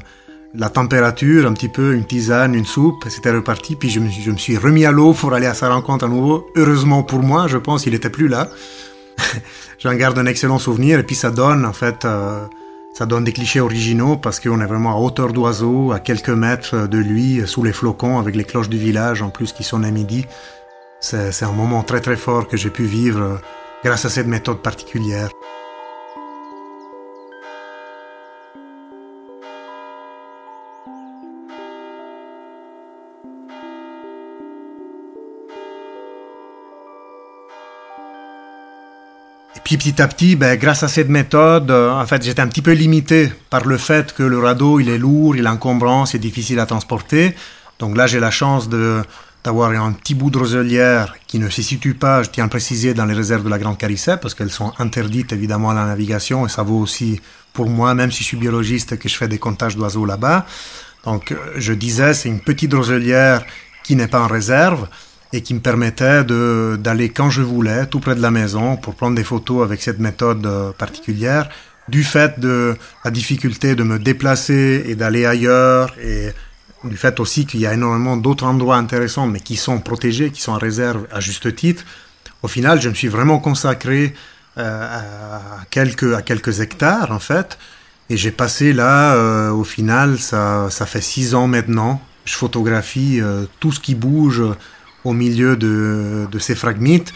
la 0.54 0.68
température, 0.70 1.46
un 1.46 1.52
petit 1.52 1.68
peu, 1.68 1.94
une 1.94 2.04
tisane, 2.04 2.54
une 2.54 2.66
soupe. 2.66 3.04
C'était 3.08 3.30
reparti. 3.30 3.76
Puis 3.76 3.90
je 3.90 4.00
me, 4.00 4.10
je 4.10 4.30
me 4.30 4.36
suis 4.36 4.56
remis 4.56 4.84
à 4.84 4.92
l'eau 4.92 5.12
pour 5.12 5.34
aller 5.34 5.46
à 5.46 5.54
sa 5.54 5.70
rencontre 5.70 6.04
à 6.04 6.08
nouveau. 6.08 6.46
Heureusement 6.56 7.02
pour 7.02 7.22
moi, 7.22 7.46
je 7.46 7.58
pense, 7.58 7.86
il 7.86 7.94
était 7.94 8.10
plus 8.10 8.28
là. 8.28 8.50
j'en 9.78 9.94
garde 9.94 10.18
un 10.18 10.26
excellent 10.26 10.58
souvenir 10.58 10.98
et 10.98 11.02
puis 11.02 11.16
ça 11.16 11.30
donne 11.30 11.64
en 11.64 11.72
fait 11.72 12.04
euh, 12.04 12.44
ça 12.94 13.06
donne 13.06 13.24
des 13.24 13.32
clichés 13.32 13.60
originaux 13.60 14.16
parce 14.16 14.40
qu'on 14.40 14.60
est 14.60 14.66
vraiment 14.66 14.96
à 14.96 14.98
hauteur 14.98 15.32
d'oiseau, 15.32 15.92
à 15.92 16.00
quelques 16.00 16.30
mètres 16.30 16.88
de 16.88 16.98
lui, 16.98 17.42
sous 17.46 17.62
les 17.62 17.72
flocons, 17.72 18.18
avec 18.18 18.34
les 18.34 18.44
cloches 18.44 18.68
du 18.68 18.78
village 18.78 19.22
en 19.22 19.30
plus 19.30 19.52
qui 19.52 19.62
sont 19.62 19.84
à 19.84 19.90
midi. 19.90 20.26
C'est 21.00 21.44
un 21.44 21.52
moment 21.52 21.84
très 21.84 22.00
très 22.00 22.16
fort 22.16 22.48
que 22.48 22.56
j'ai 22.56 22.70
pu 22.70 22.84
vivre 22.84 23.20
euh, 23.20 23.36
grâce 23.84 24.04
à 24.04 24.10
cette 24.10 24.26
méthode 24.26 24.58
particulière. 24.62 25.30
Puis 39.68 39.76
petit 39.76 40.00
à 40.00 40.08
petit, 40.08 40.34
ben, 40.34 40.56
grâce 40.56 40.82
à 40.82 40.88
cette 40.88 41.10
méthode, 41.10 41.70
euh, 41.70 41.90
en 41.90 42.06
fait, 42.06 42.22
j'étais 42.22 42.40
un 42.40 42.46
petit 42.46 42.62
peu 42.62 42.72
limité 42.72 43.30
par 43.50 43.66
le 43.66 43.76
fait 43.76 44.14
que 44.14 44.22
le 44.22 44.38
radeau, 44.38 44.80
il 44.80 44.88
est 44.88 44.96
lourd, 44.96 45.36
il 45.36 45.44
est 45.44 45.48
encombrant, 45.48 46.06
c'est 46.06 46.18
difficile 46.18 46.58
à 46.58 46.64
transporter. 46.64 47.36
Donc 47.78 47.94
là, 47.94 48.06
j'ai 48.06 48.18
la 48.18 48.30
chance 48.30 48.70
de 48.70 49.02
d'avoir 49.44 49.70
un 49.70 49.92
petit 49.92 50.14
bout 50.14 50.30
de 50.30 50.38
roselière 50.38 51.16
qui 51.26 51.38
ne 51.38 51.50
se 51.50 51.60
situe 51.60 51.92
pas, 51.92 52.22
je 52.22 52.30
tiens 52.30 52.44
à 52.44 52.46
le 52.46 52.50
préciser, 52.50 52.94
dans 52.94 53.04
les 53.04 53.12
réserves 53.12 53.44
de 53.44 53.50
la 53.50 53.58
Grande 53.58 53.76
Carissette, 53.76 54.22
parce 54.22 54.32
qu'elles 54.32 54.50
sont 54.50 54.72
interdites 54.78 55.34
évidemment 55.34 55.68
à 55.68 55.74
la 55.74 55.84
navigation, 55.84 56.46
et 56.46 56.48
ça 56.48 56.62
vaut 56.62 56.78
aussi 56.78 57.20
pour 57.52 57.68
moi, 57.68 57.92
même 57.92 58.10
si 58.10 58.20
je 58.22 58.28
suis 58.28 58.38
biologiste, 58.38 58.98
que 58.98 59.06
je 59.06 59.16
fais 59.16 59.28
des 59.28 59.38
comptages 59.38 59.76
d'oiseaux 59.76 60.06
là-bas. 60.06 60.46
Donc 61.04 61.30
euh, 61.32 61.36
je 61.56 61.74
disais, 61.74 62.14
c'est 62.14 62.30
une 62.30 62.40
petite 62.40 62.72
roselière 62.72 63.44
qui 63.84 63.96
n'est 63.96 64.08
pas 64.08 64.22
en 64.22 64.28
réserve, 64.28 64.88
et 65.32 65.42
qui 65.42 65.54
me 65.54 65.60
permettait 65.60 66.24
d'aller 66.24 67.10
quand 67.10 67.30
je 67.30 67.42
voulais, 67.42 67.86
tout 67.86 68.00
près 68.00 68.14
de 68.14 68.22
la 68.22 68.30
maison, 68.30 68.76
pour 68.76 68.94
prendre 68.94 69.16
des 69.16 69.24
photos 69.24 69.62
avec 69.62 69.82
cette 69.82 69.98
méthode 69.98 70.46
euh, 70.46 70.72
particulière. 70.72 71.48
Du 71.88 72.04
fait 72.04 72.38
de 72.38 72.76
la 73.04 73.10
difficulté 73.10 73.74
de 73.74 73.82
me 73.82 73.98
déplacer 73.98 74.84
et 74.86 74.94
d'aller 74.94 75.26
ailleurs, 75.26 75.94
et 76.02 76.32
du 76.84 76.96
fait 76.96 77.18
aussi 77.20 77.46
qu'il 77.46 77.60
y 77.60 77.66
a 77.66 77.74
énormément 77.74 78.16
d'autres 78.16 78.44
endroits 78.44 78.76
intéressants, 78.76 79.26
mais 79.26 79.40
qui 79.40 79.56
sont 79.56 79.78
protégés, 79.80 80.30
qui 80.30 80.40
sont 80.40 80.52
en 80.52 80.58
réserve 80.58 81.06
à 81.12 81.20
juste 81.20 81.54
titre, 81.54 81.84
au 82.42 82.48
final, 82.48 82.80
je 82.80 82.88
me 82.88 82.94
suis 82.94 83.08
vraiment 83.08 83.38
consacré 83.38 84.14
euh, 84.58 84.98
à, 85.00 85.64
quelques, 85.70 86.14
à 86.14 86.22
quelques 86.22 86.60
hectares, 86.60 87.10
en 87.10 87.18
fait. 87.18 87.58
Et 88.10 88.16
j'ai 88.16 88.30
passé 88.30 88.72
là, 88.72 89.14
euh, 89.14 89.50
au 89.50 89.64
final, 89.64 90.18
ça, 90.18 90.68
ça 90.70 90.86
fait 90.86 91.00
six 91.00 91.34
ans 91.34 91.48
maintenant. 91.48 92.00
Je 92.24 92.34
photographie 92.34 93.20
tout 93.58 93.72
ce 93.72 93.80
qui 93.80 93.94
bouge 93.94 94.42
au 95.08 95.12
milieu 95.14 95.56
de, 95.56 96.38
ces 96.38 96.54
fragmites. 96.54 97.12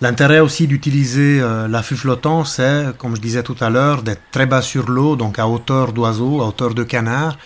L'intérêt 0.00 0.40
aussi 0.40 0.66
d'utiliser 0.66 1.40
euh, 1.40 1.68
l'affût 1.68 1.96
flottant, 1.96 2.44
c'est, 2.44 2.96
comme 2.98 3.16
je 3.16 3.20
disais 3.20 3.42
tout 3.42 3.56
à 3.60 3.70
l'heure, 3.70 4.02
d'être 4.02 4.22
très 4.30 4.46
bas 4.46 4.62
sur 4.62 4.90
l'eau, 4.90 5.16
donc 5.16 5.38
à 5.38 5.46
hauteur 5.48 5.92
d'oiseau, 5.92 6.42
à 6.42 6.46
hauteur 6.48 6.74
de 6.74 6.82
canard. 6.82 7.38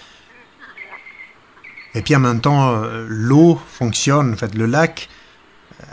Et 1.95 2.03
puis 2.03 2.15
en 2.17 2.21
même 2.21 2.41
temps, 2.41 2.71
euh, 2.71 3.05
l'eau 3.09 3.61
fonctionne, 3.69 4.33
en 4.33 4.37
fait, 4.37 4.55
le 4.55 4.67
lac 4.67 5.09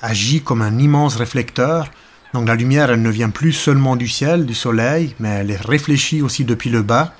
agit 0.01 0.41
comme 0.41 0.61
un 0.61 0.77
immense 0.77 1.15
réflecteur. 1.15 1.89
Donc 2.33 2.47
la 2.47 2.55
lumière, 2.55 2.91
elle 2.91 3.01
ne 3.01 3.09
vient 3.09 3.29
plus 3.29 3.53
seulement 3.53 3.95
du 3.95 4.07
ciel, 4.07 4.45
du 4.45 4.53
soleil, 4.53 5.15
mais 5.19 5.29
elle 5.29 5.51
est 5.51 5.61
réfléchie 5.61 6.21
aussi 6.21 6.43
depuis 6.43 6.69
le 6.69 6.81
bas, 6.81 7.13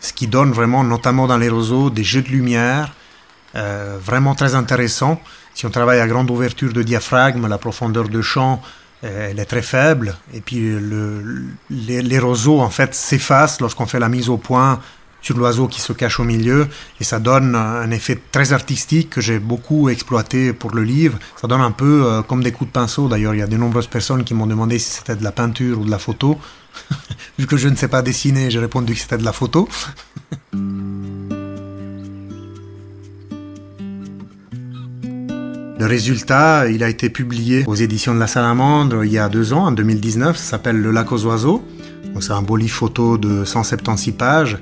ce 0.00 0.12
qui 0.12 0.26
donne 0.26 0.52
vraiment, 0.52 0.84
notamment 0.84 1.26
dans 1.26 1.38
les 1.38 1.48
roseaux, 1.48 1.90
des 1.90 2.04
jeux 2.04 2.22
de 2.22 2.28
lumière 2.28 2.94
euh, 3.56 3.98
vraiment 4.00 4.34
très 4.34 4.54
intéressants. 4.54 5.20
Si 5.60 5.66
on 5.66 5.70
travaille 5.70 6.00
à 6.00 6.06
grande 6.06 6.30
ouverture 6.30 6.72
de 6.72 6.82
diaphragme, 6.82 7.46
la 7.46 7.58
profondeur 7.58 8.08
de 8.08 8.22
champ 8.22 8.62
euh, 9.04 9.28
elle 9.30 9.38
est 9.38 9.44
très 9.44 9.60
faible. 9.60 10.16
Et 10.32 10.40
puis 10.40 10.58
le, 10.58 11.22
les, 11.68 12.18
roseaux 12.18 12.60
en 12.60 12.70
fait 12.70 12.94
s'effacent 12.94 13.60
lorsqu'on 13.60 13.84
fait 13.84 13.98
la 13.98 14.08
mise 14.08 14.30
au 14.30 14.38
point 14.38 14.80
sur 15.20 15.36
l'oiseau 15.36 15.68
qui 15.68 15.82
se 15.82 15.92
cache 15.92 16.18
au 16.18 16.24
milieu 16.24 16.66
et 16.98 17.04
ça 17.04 17.18
donne 17.18 17.54
un 17.54 17.90
effet 17.90 18.18
très 18.32 18.54
artistique 18.54 19.10
que 19.10 19.20
j'ai 19.20 19.38
beaucoup 19.38 19.90
exploité 19.90 20.54
pour 20.54 20.74
le 20.74 20.82
livre. 20.82 21.18
Ça 21.38 21.46
donne 21.46 21.60
un 21.60 21.72
peu 21.72 22.06
euh, 22.06 22.22
comme 22.22 22.42
des 22.42 22.52
coups 22.52 22.70
de 22.70 22.72
pinceau. 22.72 23.08
D'ailleurs, 23.08 23.34
il 23.34 23.40
y 23.40 23.42
a 23.42 23.46
de 23.46 23.58
nombreuses 23.58 23.86
personnes 23.86 24.24
qui 24.24 24.32
m'ont 24.32 24.46
demandé 24.46 24.78
si 24.78 24.88
c'était 24.88 25.16
de 25.16 25.22
la 25.22 25.32
peinture 25.32 25.78
ou 25.78 25.84
de 25.84 25.90
la 25.90 25.98
photo. 25.98 26.38
Vu 27.38 27.46
que 27.46 27.58
je 27.58 27.68
ne 27.68 27.76
sais 27.76 27.88
pas 27.88 28.00
dessiner, 28.00 28.50
j'ai 28.50 28.60
répondu 28.60 28.94
que 28.94 29.00
c'était 29.00 29.18
de 29.18 29.26
la 29.26 29.34
photo. 29.34 29.68
Le 35.80 35.86
résultat, 35.86 36.68
il 36.68 36.84
a 36.84 36.90
été 36.90 37.08
publié 37.08 37.64
aux 37.66 37.74
éditions 37.74 38.14
de 38.14 38.20
la 38.20 38.26
Salamandre 38.26 39.02
il 39.02 39.12
y 39.12 39.18
a 39.18 39.30
deux 39.30 39.54
ans, 39.54 39.64
en 39.64 39.72
2019. 39.72 40.36
Ça 40.36 40.42
s'appelle 40.42 40.76
Le 40.76 40.90
lac 40.90 41.10
aux 41.10 41.24
oiseaux. 41.24 41.64
C'est 42.20 42.32
un 42.32 42.42
beau 42.42 42.56
livre 42.56 42.74
photo 42.74 43.16
de 43.16 43.46
176 43.46 44.12
pages 44.12 44.58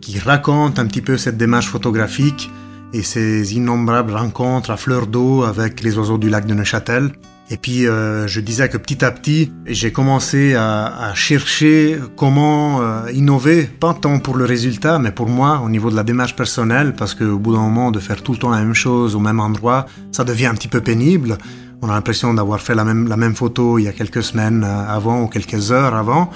qui 0.00 0.18
raconte 0.18 0.78
un 0.78 0.86
petit 0.86 1.02
peu 1.02 1.18
cette 1.18 1.36
démarche 1.36 1.66
photographique 1.66 2.50
et 2.94 3.02
ces 3.02 3.54
innombrables 3.54 4.14
rencontres 4.14 4.70
à 4.70 4.78
fleur 4.78 5.06
d'eau 5.06 5.42
avec 5.42 5.82
les 5.82 5.98
oiseaux 5.98 6.16
du 6.16 6.30
lac 6.30 6.46
de 6.46 6.54
Neuchâtel. 6.54 7.12
Et 7.52 7.58
puis 7.58 7.86
euh, 7.86 8.26
je 8.28 8.40
disais 8.40 8.70
que 8.70 8.78
petit 8.78 9.04
à 9.04 9.10
petit, 9.10 9.52
j'ai 9.66 9.92
commencé 9.92 10.54
à, 10.54 11.12
chercher 11.14 11.98
comment 12.16 12.80
euh, 12.80 13.12
innover, 13.12 13.64
pas 13.64 13.92
tant 13.92 14.20
pour 14.20 14.38
le 14.38 14.46
résultat, 14.46 14.98
mais 14.98 15.12
pour 15.12 15.28
moi 15.28 15.60
au 15.62 15.68
niveau 15.68 15.90
de 15.90 15.94
la 15.94 16.02
démarche 16.02 16.34
personnelle, 16.34 16.94
parce 16.96 17.14
qu'au 17.14 17.36
bout 17.36 17.52
d'un 17.52 17.60
moment 17.60 17.90
de 17.90 18.00
faire 18.00 18.22
tout 18.22 18.32
le 18.32 18.38
temps 18.38 18.48
la 18.48 18.60
même 18.60 18.72
chose 18.72 19.14
au 19.14 19.20
même 19.20 19.38
endroit, 19.38 19.84
ça 20.12 20.24
devient 20.24 20.46
un 20.46 20.54
petit 20.54 20.68
peu 20.68 20.80
pénible. 20.80 21.36
On 21.82 21.90
a 21.90 21.92
l'impression 21.92 22.32
d'avoir 22.32 22.58
fait 22.58 22.74
la 22.74 22.84
même, 22.84 23.34
photo 23.34 23.78
il 23.78 23.82
y 23.82 23.88
a 23.88 23.92
quelques 23.92 24.22
semaines 24.22 24.64
euh, 24.64 24.88
avant 24.88 25.20
ou 25.20 25.26
quelques 25.26 25.72
heures 25.72 25.94
avant. 25.94 26.30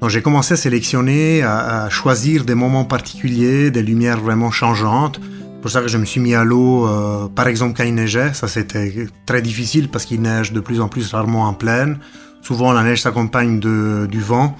Donc 0.00 0.10
j'ai 0.10 0.22
commencé 0.22 0.54
à 0.54 0.56
sélectionner, 0.56 1.42
à, 1.42 1.90
choisir 1.90 2.44
des 2.44 2.54
moments 2.54 2.84
particuliers, 2.84 3.72
des 3.72 3.82
lumières 3.82 4.20
vraiment 4.20 4.52
changeantes 4.52 5.20
pour 5.60 5.70
ça 5.70 5.82
que 5.82 5.88
je 5.88 5.98
me 5.98 6.04
suis 6.04 6.20
mis 6.20 6.34
à 6.34 6.44
l'eau, 6.44 6.86
euh, 6.86 7.28
par 7.28 7.46
exemple 7.46 7.74
quand 7.76 7.84
il 7.84 7.94
neigeait. 7.94 8.32
Ça 8.34 8.48
c'était 8.48 9.06
très 9.26 9.42
difficile 9.42 9.88
parce 9.88 10.04
qu'il 10.04 10.22
neige 10.22 10.52
de 10.52 10.60
plus 10.60 10.80
en 10.80 10.88
plus 10.88 11.12
rarement 11.12 11.44
en 11.44 11.54
pleine. 11.54 11.98
Souvent 12.42 12.72
la 12.72 12.82
neige 12.82 13.02
s'accompagne 13.02 13.60
de, 13.60 14.06
du 14.10 14.20
vent. 14.20 14.56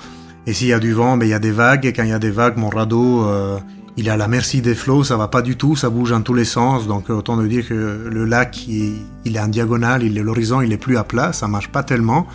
Et 0.47 0.53
s'il 0.53 0.69
y 0.69 0.73
a 0.73 0.79
du 0.79 0.93
vent, 0.93 1.17
ben, 1.17 1.27
il 1.27 1.31
y 1.31 1.35
a 1.35 1.39
des 1.39 1.51
vagues. 1.51 1.87
Et 1.87 1.93
quand 1.93 2.03
il 2.03 2.11
y 2.11 2.15
a 2.15 2.19
des 2.19 2.31
vagues, 2.31 2.57
mon 2.57 2.69
radeau, 2.69 3.25
euh, 3.25 3.59
il 3.97 4.09
est 4.09 4.11
à 4.11 4.17
la 4.17 4.29
merci 4.29 4.61
des 4.61 4.75
flots. 4.75 5.05
Ça 5.05 5.17
va 5.17 5.29
pas 5.29 5.43
du 5.43 5.57
tout, 5.57 5.77
ça 5.77 5.91
bouge 5.91 6.11
dans 6.11 6.23
tous 6.23 6.35
les 6.35 6.45
sens. 6.45 6.87
Donc 6.87 7.11
autant 7.11 7.37
de 7.37 7.47
dire 7.47 7.67
que 7.67 8.09
le 8.11 8.25
lac, 8.25 8.67
il, 8.69 8.97
il 9.25 9.37
est 9.37 9.41
en 9.41 9.49
diagonale, 9.49 10.03
il 10.03 10.17
est 10.19 10.23
l'horizon, 10.23 10.61
il 10.61 10.73
est 10.73 10.79
plus 10.79 10.97
à 10.97 11.05
plat. 11.05 11.33
Ça 11.33 11.49
marche 11.49 11.69
pas 11.69 11.83
tellement. 11.83 12.27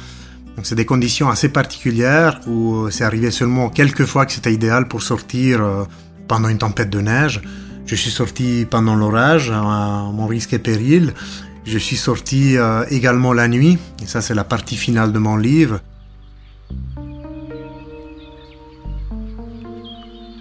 Donc 0.56 0.66
c'est 0.66 0.76
des 0.76 0.86
conditions 0.86 1.30
assez 1.30 1.50
particulières 1.50 2.40
où 2.48 2.90
c'est 2.90 3.04
arrivé 3.04 3.30
seulement 3.30 3.70
quelques 3.70 4.06
fois 4.06 4.26
que 4.26 4.32
c'était 4.32 4.54
idéal 4.54 4.88
pour 4.88 5.04
sortir 5.04 5.62
euh, 5.62 5.84
pendant 6.28 6.50
une 6.50 6.58
tempête 6.58 6.90
de 6.90 7.02
neige. 7.02 7.42
Je 7.86 7.94
suis 7.96 8.10
sorti 8.10 8.66
pendant 8.68 8.96
l'orage, 8.96 9.52
à 9.52 10.10
mon 10.12 10.26
risque 10.26 10.54
et 10.54 10.60
péril. 10.60 11.14
Je 11.66 11.78
suis 11.78 11.98
sorti 11.98 12.58
euh, 12.58 12.84
également 12.90 13.32
la 13.32 13.48
nuit, 13.48 13.78
et 14.02 14.08
ça 14.08 14.22
c'est 14.22 14.34
la 14.34 14.44
partie 14.44 14.76
finale 14.76 15.12
de 15.12 15.20
mon 15.20 15.38
livre. 15.38 15.82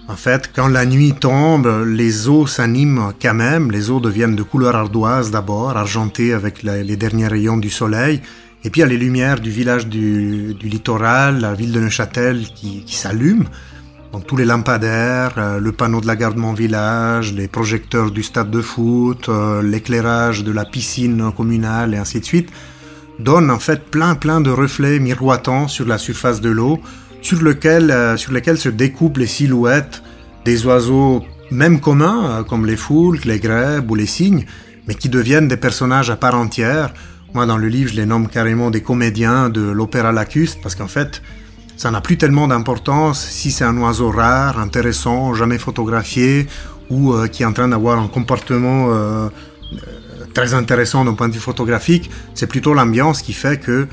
En 0.07 0.15
fait, 0.15 0.49
quand 0.55 0.67
la 0.67 0.85
nuit 0.85 1.13
tombe, 1.13 1.83
les 1.85 2.27
eaux 2.27 2.47
s'animent 2.47 3.11
quand 3.21 3.33
même. 3.33 3.71
Les 3.71 3.91
eaux 3.91 3.99
deviennent 3.99 4.35
de 4.35 4.43
couleur 4.43 4.75
ardoise 4.75 5.29
d'abord, 5.29 5.77
argentées 5.77 6.33
avec 6.33 6.63
les 6.63 6.95
derniers 6.95 7.27
rayons 7.27 7.57
du 7.57 7.69
soleil. 7.69 8.21
Et 8.63 8.69
puis 8.71 8.81
il 8.81 8.83
y 8.83 8.87
a 8.87 8.89
les 8.89 8.97
lumières 8.97 9.39
du 9.39 9.51
village 9.51 9.87
du, 9.87 10.55
littoral, 10.63 11.41
la 11.41 11.53
ville 11.53 11.71
de 11.71 11.79
Neuchâtel 11.79 12.45
qui, 12.55 12.83
qui 12.85 12.95
s'allument. 12.95 13.45
Tous 14.27 14.37
les 14.37 14.45
lampadaires, 14.45 15.33
euh, 15.37 15.59
le 15.59 15.71
panneau 15.71 16.01
de 16.01 16.07
la 16.07 16.15
gare 16.15 16.33
de 16.33 16.39
mon 16.39 16.53
village, 16.53 17.33
les 17.33 17.47
projecteurs 17.47 18.11
du 18.11 18.23
stade 18.23 18.49
de 18.49 18.61
foot, 18.61 19.29
euh, 19.29 19.61
l'éclairage 19.61 20.43
de 20.43 20.51
la 20.51 20.65
piscine 20.65 21.31
communale 21.35 21.93
et 21.93 21.97
ainsi 21.97 22.19
de 22.19 22.25
suite, 22.25 22.49
donnent 23.19 23.51
en 23.51 23.59
fait 23.59 23.83
plein 23.85 24.15
plein 24.15 24.41
de 24.41 24.49
reflets 24.49 24.99
miroitants 24.99 25.67
sur 25.67 25.85
la 25.85 25.97
surface 25.97 26.41
de 26.41 26.49
l'eau, 26.49 26.79
sur, 27.21 27.41
lequel, 27.41 27.91
euh, 27.91 28.17
sur 28.17 28.31
lesquels 28.31 28.57
se 28.57 28.69
découpent 28.69 29.17
les 29.17 29.27
silhouettes 29.27 30.01
des 30.45 30.65
oiseaux 30.65 31.23
même 31.51 31.79
communs, 31.79 32.43
comme 32.47 32.65
les 32.65 32.75
foules, 32.75 33.19
les 33.25 33.39
grèbes 33.39 33.89
ou 33.89 33.95
les 33.95 34.05
cygnes, 34.05 34.45
mais 34.87 34.95
qui 34.95 35.09
deviennent 35.09 35.47
des 35.47 35.57
personnages 35.57 36.09
à 36.09 36.15
part 36.15 36.35
entière, 36.35 36.91
moi, 37.35 37.45
dans 37.45 37.57
le 37.57 37.67
livre, 37.67 37.89
je 37.91 37.97
les 37.97 38.05
nomme 38.05 38.29
carrément 38.29 38.71
des 38.71 38.81
comédiens 38.81 39.49
de 39.49 39.59
l'opéra 39.59 40.13
lacustre 40.13 40.57
parce 40.63 40.73
qu'en 40.73 40.87
fait, 40.87 41.21
ça 41.77 41.91
n'a 41.91 42.01
plus 42.01 42.17
tellement 42.17 42.47
d'importance 42.47 43.25
si 43.25 43.51
c'est 43.51 43.65
un 43.65 43.77
oiseau 43.77 44.09
rare, 44.09 44.59
intéressant, 44.59 45.33
jamais 45.33 45.57
photographié 45.57 46.47
ou 46.89 47.13
euh, 47.13 47.27
qui 47.27 47.43
est 47.43 47.45
en 47.45 47.53
train 47.53 47.67
d'avoir 47.67 47.99
un 47.99 48.07
comportement 48.07 48.87
euh, 48.89 49.27
euh, 49.73 49.77
très 50.33 50.53
intéressant 50.53 51.03
d'un 51.03 51.13
point 51.13 51.27
de 51.27 51.33
vue 51.33 51.39
photographique. 51.39 52.09
C'est 52.33 52.47
plutôt 52.47 52.73
l'ambiance 52.73 53.21
qui 53.21 53.33
fait 53.33 53.59
que 53.59 53.87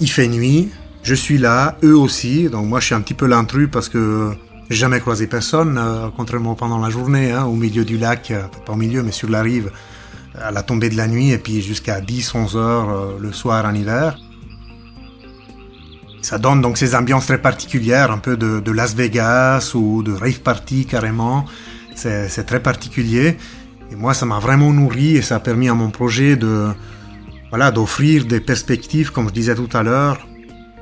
il 0.00 0.10
fait 0.10 0.28
nuit, 0.28 0.68
je 1.02 1.14
suis 1.14 1.38
là, 1.38 1.78
eux 1.82 1.96
aussi. 1.96 2.48
Donc 2.50 2.66
moi, 2.66 2.78
je 2.80 2.86
suis 2.86 2.94
un 2.94 3.00
petit 3.00 3.14
peu 3.14 3.26
l'intrus 3.26 3.68
parce 3.72 3.88
que 3.88 4.32
j'ai 4.68 4.76
jamais 4.76 5.00
croisé 5.00 5.26
personne, 5.26 5.80
contrairement 6.16 6.54
pendant 6.54 6.78
la 6.78 6.90
journée, 6.90 7.32
hein, 7.32 7.44
au 7.44 7.54
milieu 7.54 7.84
du 7.84 7.96
lac, 7.96 8.32
pas 8.66 8.72
au 8.72 8.76
milieu, 8.76 9.02
mais 9.02 9.12
sur 9.12 9.30
la 9.30 9.40
rive 9.40 9.70
à 10.38 10.50
la 10.50 10.62
tombée 10.62 10.90
de 10.90 10.96
la 10.96 11.06
nuit 11.08 11.30
et 11.30 11.38
puis 11.38 11.62
jusqu'à 11.62 12.00
10-11 12.00 12.56
heures 12.56 13.18
le 13.18 13.32
soir 13.32 13.64
en 13.64 13.74
hiver. 13.74 14.18
Ça 16.22 16.38
donne 16.38 16.62
donc 16.62 16.78
ces 16.78 16.94
ambiances 16.94 17.26
très 17.26 17.38
particulières, 17.38 18.10
un 18.10 18.18
peu 18.18 18.36
de, 18.36 18.70
Las 18.70 18.94
Vegas 18.94 19.72
ou 19.74 20.02
de 20.02 20.12
rave 20.12 20.40
party 20.40 20.86
carrément. 20.86 21.44
C'est 21.94 22.46
très 22.46 22.60
particulier. 22.60 23.36
Et 23.90 23.96
moi, 23.96 24.14
ça 24.14 24.24
m'a 24.24 24.38
vraiment 24.38 24.72
nourri 24.72 25.16
et 25.16 25.22
ça 25.22 25.36
a 25.36 25.40
permis 25.40 25.68
à 25.68 25.74
mon 25.74 25.90
projet 25.90 26.36
de, 26.36 26.68
voilà, 27.50 27.70
d'offrir 27.70 28.24
des 28.24 28.40
perspectives, 28.40 29.12
comme 29.12 29.28
je 29.28 29.34
disais 29.34 29.54
tout 29.54 29.68
à 29.74 29.82
l'heure, 29.82 30.26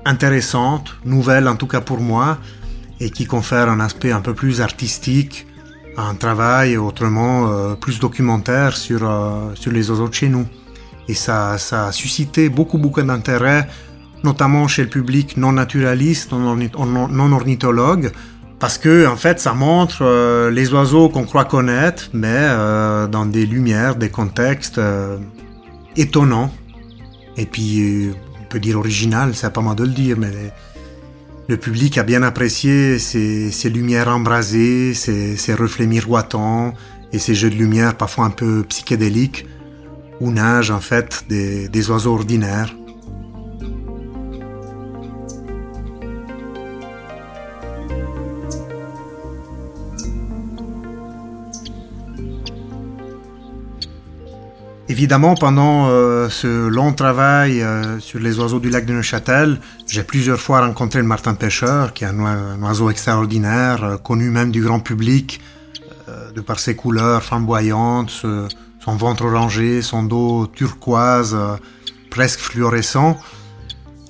intéressantes, 0.04 0.96
nouvelles 1.04 1.48
en 1.48 1.56
tout 1.56 1.66
cas 1.66 1.80
pour 1.80 2.00
moi, 2.00 2.38
et 3.00 3.10
qui 3.10 3.26
confèrent 3.26 3.68
un 3.68 3.80
aspect 3.80 4.12
un 4.12 4.20
peu 4.20 4.34
plus 4.34 4.60
artistique 4.60 5.46
un 5.96 6.14
travail 6.14 6.76
autrement 6.76 7.48
euh, 7.48 7.74
plus 7.74 7.98
documentaire 7.98 8.76
sur, 8.76 9.00
euh, 9.02 9.54
sur 9.54 9.72
les 9.72 9.90
oiseaux 9.90 10.08
de 10.08 10.14
chez 10.14 10.28
nous. 10.28 10.46
Et 11.08 11.14
ça, 11.14 11.58
ça 11.58 11.86
a 11.86 11.92
suscité 11.92 12.48
beaucoup, 12.48 12.78
beaucoup 12.78 13.02
d'intérêt, 13.02 13.68
notamment 14.24 14.68
chez 14.68 14.82
le 14.82 14.88
public 14.88 15.36
non 15.36 15.52
naturaliste, 15.52 16.32
non, 16.32 17.32
ornithologue, 17.32 18.12
parce 18.58 18.78
que 18.78 19.06
en 19.06 19.16
fait, 19.16 19.40
ça 19.40 19.54
montre 19.54 20.02
euh, 20.02 20.50
les 20.50 20.72
oiseaux 20.72 21.08
qu'on 21.08 21.24
croit 21.24 21.46
connaître, 21.46 22.10
mais 22.12 22.48
dans 23.10 23.26
des 23.26 23.46
lumières, 23.46 23.96
des 23.96 24.10
contextes 24.10 24.80
étonnants. 25.96 26.52
Et 27.36 27.46
puis, 27.46 28.10
on 28.40 28.44
peut 28.44 28.60
dire 28.60 28.78
original, 28.78 29.34
c'est 29.34 29.52
pas 29.52 29.60
moi 29.60 29.74
de 29.74 29.84
le 29.84 29.90
dire, 29.90 30.16
mais 30.18 30.30
le 31.50 31.56
public 31.56 31.98
a 31.98 32.04
bien 32.04 32.22
apprécié 32.22 33.00
ces, 33.00 33.70
lumières 33.70 34.08
embrasées, 34.08 34.94
ces, 34.94 35.54
reflets 35.54 35.86
miroitants 35.86 36.74
et 37.12 37.18
ces 37.18 37.34
jeux 37.34 37.50
de 37.50 37.56
lumière 37.56 37.96
parfois 37.96 38.24
un 38.24 38.30
peu 38.30 38.62
psychédéliques 38.68 39.46
où 40.20 40.30
nagent 40.30 40.70
en 40.70 40.78
fait 40.78 41.24
des 41.28 41.90
oiseaux 41.90 42.12
ordinaires. 42.14 42.72
Évidemment, 55.00 55.34
pendant 55.34 55.88
euh, 55.88 56.28
ce 56.28 56.68
long 56.68 56.92
travail 56.92 57.62
euh, 57.62 57.98
sur 58.00 58.18
les 58.18 58.38
oiseaux 58.38 58.60
du 58.60 58.68
lac 58.68 58.84
de 58.84 58.92
Neuchâtel, 58.92 59.58
j'ai 59.86 60.02
plusieurs 60.02 60.38
fois 60.38 60.60
rencontré 60.60 60.98
le 60.98 61.06
martin 61.06 61.32
pêcheur, 61.32 61.94
qui 61.94 62.04
est 62.04 62.08
un, 62.08 62.60
oiseau 62.60 62.90
extraordinaire, 62.90 63.82
euh, 63.82 63.96
connu 63.96 64.28
même 64.28 64.50
du 64.50 64.60
grand 64.60 64.78
public, 64.80 65.40
de 66.34 66.40
par 66.42 66.58
ses 66.58 66.76
couleurs 66.76 67.22
flamboyantes, 67.22 68.10
son 68.10 68.96
ventre 68.96 69.24
orangé, 69.24 69.80
son 69.80 70.02
dos 70.02 70.46
turquoise, 70.48 71.34
presque 72.10 72.40
fluorescent. 72.40 73.16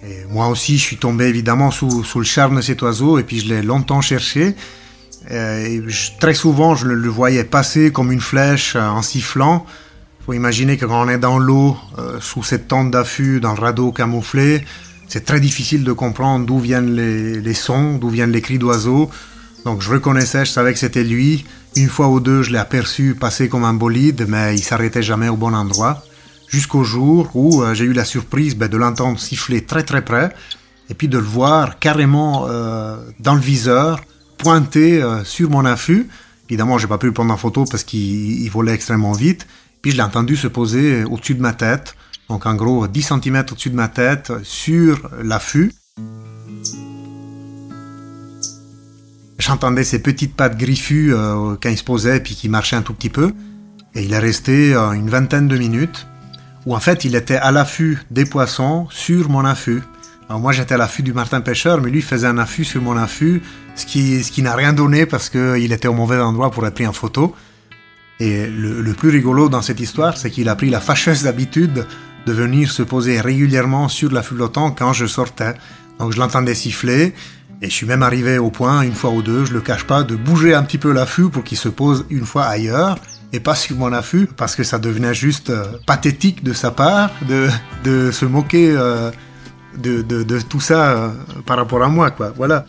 Et 0.03 0.25
moi 0.29 0.49
aussi, 0.49 0.77
je 0.77 0.83
suis 0.83 0.97
tombé 0.97 1.27
évidemment 1.27 1.71
sous, 1.71 2.03
le 2.17 2.25
charme 2.25 2.57
de 2.57 2.63
cet 2.63 2.83
oiseau, 2.83 3.21
et 3.21 3.23
puis 3.23 3.39
je 3.39 3.55
l'ai 3.55 3.63
longtemps 3.63 4.01
cherché. 4.01 4.57
Et 5.31 5.81
très 6.19 6.35
souvent, 6.35 6.75
je 6.75 6.89
le 6.89 7.09
voyais 7.09 7.45
passer 7.45 7.93
comme 7.93 8.11
une 8.11 8.21
flèche 8.21 8.75
en 8.75 9.03
sifflant 9.03 9.65
faut 10.25 10.33
imaginer 10.33 10.77
que 10.77 10.87
quand 10.87 11.03
on 11.03 11.09
est 11.09 11.19
dans 11.19 11.39
l'eau, 11.39 11.77
euh, 11.99 12.19
sous 12.21 12.43
cette 12.43 12.69
tente 12.69 12.91
d'affût, 12.91 13.41
dans 13.41 13.55
le 13.55 13.61
radeau 13.61 13.93
camouflé, 13.93 14.65
c'est 15.09 15.25
très 15.25 15.41
difficile 15.41 15.83
de 15.83 15.93
comprendre 15.93 16.47
d'où 16.47 16.59
viennent 16.59 16.95
les, 16.95 17.55
sons, 17.55 17.99
d'où 17.99 18.11
viennent 18.11 18.31
les 18.31 18.43
cris 18.43 18.59
d'oiseaux. 18.59 19.11
Donc 19.65 19.83
je 19.83 19.91
reconnaissais, 19.91 20.45
je 20.45 20.51
savais 20.51 20.73
que 20.73 20.79
c'était 20.79 21.05
lui. 21.05 21.45
Une 21.77 21.89
fois 21.89 22.09
ou 22.09 22.21
deux, 22.21 22.43
je 22.43 22.53
l'ai 22.53 22.59
aperçu 22.59 23.15
passer 23.15 23.49
comme 23.49 23.65
un 23.65 23.75
bolide, 23.75 24.27
mais 24.29 24.55
il 24.55 24.63
s'arrêtait 24.63 25.03
jamais 25.03 25.29
au 25.29 25.37
bon 25.37 25.55
endroit. 25.55 26.05
Jusqu'au 26.49 26.85
jour 26.85 27.31
où 27.35 27.63
euh, 27.63 27.75
j'ai 27.75 27.85
eu 27.85 27.93
la 27.93 28.05
surprise 28.05 28.57
ben, 28.57 28.69
de 28.69 28.77
l'entendre 28.77 29.19
siffler 29.19 29.65
très 29.65 29.83
très 29.83 30.05
près, 30.05 30.33
et 30.89 30.95
puis 30.95 31.09
de 31.09 31.19
le 31.19 31.25
voir 31.25 31.79
carrément 31.79 32.47
euh, 32.49 32.97
dans 33.21 33.35
le 33.35 33.41
viseur, 33.41 34.01
pointé 34.39 35.03
sur 35.25 35.51
mon 35.51 35.65
affût. 35.65 36.09
Évidemment, 36.49 36.79
j'ai 36.79 36.87
pas 36.87 36.99
pu 36.99 37.07
le 37.07 37.13
prendre 37.13 37.33
en 37.33 37.37
photo 37.37 37.65
parce 37.65 37.85
qu'il 37.85 38.51
volait 38.51 38.73
extrêmement 38.73 39.13
vite. 39.13 39.47
Puis 39.83 39.93
je 39.93 39.97
l'ai 39.97 40.03
entendu 40.03 40.37
se 40.37 40.47
poser 40.47 41.05
au-dessus 41.05 41.35
de 41.35 41.41
ma 41.41 41.53
tête, 41.53 41.97
donc 42.29 42.47
en 42.47 42.55
gros 42.55 42.87
10 42.87 43.03
cm 43.03 43.45
au-dessus 43.51 43.71
de 43.71 43.77
ma 43.77 43.89
tête, 43.89 44.33
sur 44.43 45.11
l'affût. 45.23 45.73
J'entendais 49.39 49.85
ses 49.85 50.01
petites 50.01 50.37
pattes 50.37 50.59
griffues 50.59 51.15
euh, 51.15 51.57
quand 51.61 51.71
il 51.71 51.79
se 51.79 51.85
posait 51.85 52.21
puis 52.21 52.35
qui 52.35 52.51
marchait 52.51 52.77
un 52.77 52.83
tout 52.83 52.93
petit 52.93 53.09
peu. 53.09 53.33
Et 53.95 54.05
il 54.05 54.13
est 54.13 54.19
resté 54.19 54.75
euh, 54.75 54.93
une 54.93 55.09
vingtaine 55.09 55.49
de 55.49 55.57
minutes 55.57 56.07
où 56.67 56.75
en 56.75 56.81
fait 56.81 57.05
il 57.07 57.15
était 57.15 57.37
à 57.37 57.51
l'affût 57.51 58.03
des 58.11 58.27
poissons 58.27 58.87
sur 58.91 59.31
mon 59.31 59.45
affût. 59.47 59.83
Alors 60.29 60.41
moi 60.41 60.53
j'étais 60.53 60.75
à 60.75 60.77
l'affût 60.77 61.03
du 61.03 61.15
martin 61.15 61.41
pêcheur, 61.41 61.81
mais 61.81 61.91
lui 61.91 62.03
faisait 62.03 62.27
un 62.27 62.37
affût 62.37 62.65
sur 62.65 62.83
mon 62.83 62.97
affût, 62.99 63.43
ce 63.77 63.87
qui, 63.87 64.23
ce 64.23 64.31
qui 64.31 64.43
n'a 64.43 64.55
rien 64.55 64.75
donné 64.75 65.07
parce 65.07 65.31
qu'il 65.31 65.73
était 65.73 65.89
au 65.89 65.95
mauvais 65.95 66.21
endroit 66.21 66.51
pour 66.51 66.67
être 66.67 66.75
pris 66.75 66.87
en 66.87 66.93
photo. 66.93 67.35
Et 68.21 68.47
le, 68.47 68.93
plus 68.93 69.09
rigolo 69.09 69.49
dans 69.49 69.63
cette 69.63 69.81
histoire, 69.81 70.17
c'est 70.17 70.31
qu'il 70.31 70.49
a 70.51 70.55
pris 70.55 70.69
la 70.69 70.81
fâcheuse 70.81 71.27
habitude 71.27 71.87
de 72.27 72.33
venir 72.33 72.71
se 72.71 72.83
poser 72.83 73.19
régulièrement 73.21 73.89
sur 73.89 74.13
la 74.13 74.23
flottant 74.23 74.71
quand 74.71 74.93
je 74.93 75.07
sortais. 75.07 75.55
Donc 75.99 76.13
je 76.13 76.19
l'entendais 76.19 76.55
siffler, 76.55 77.15
et 77.63 77.69
je 77.69 77.75
suis 77.75 77.87
même 77.87 78.03
arrivé 78.03 78.39
au 78.39 78.51
point, 78.51 78.83
une 78.83 78.95
fois 78.95 79.11
ou 79.11 79.23
deux, 79.23 79.47
je 79.47 79.55
le 79.55 79.61
cache 79.61 79.85
pas, 79.85 80.03
de 80.03 80.17
bouger 80.17 80.55
un 80.55 80.63
petit 80.63 80.79
peu 80.79 80.93
l'affût 80.93 81.31
pour 81.31 81.45
qu'il 81.45 81.59
se 81.59 81.71
pose 81.71 82.05
une 82.11 82.27
fois 82.27 82.45
ailleurs, 82.45 82.99
et 83.33 83.41
pas 83.41 83.55
sur 83.55 83.77
mon 83.77 83.93
affût, 83.93 84.29
parce 84.37 84.55
que 84.55 84.65
ça 84.65 84.79
devenait 84.79 85.15
juste 85.15 85.51
euh, 85.51 85.65
pathétique 85.87 86.43
de 86.43 86.53
sa 86.53 86.71
part 86.71 87.11
de, 87.27 88.11
se 88.11 88.25
moquer 88.25 88.75
euh, 88.77 89.11
de, 89.79 90.41
tout 90.41 90.61
ça 90.61 90.91
euh, 90.91 91.09
par 91.47 91.57
rapport 91.57 91.83
à 91.83 91.89
moi, 91.89 92.11
quoi. 92.11 92.33
Voilà. 92.37 92.65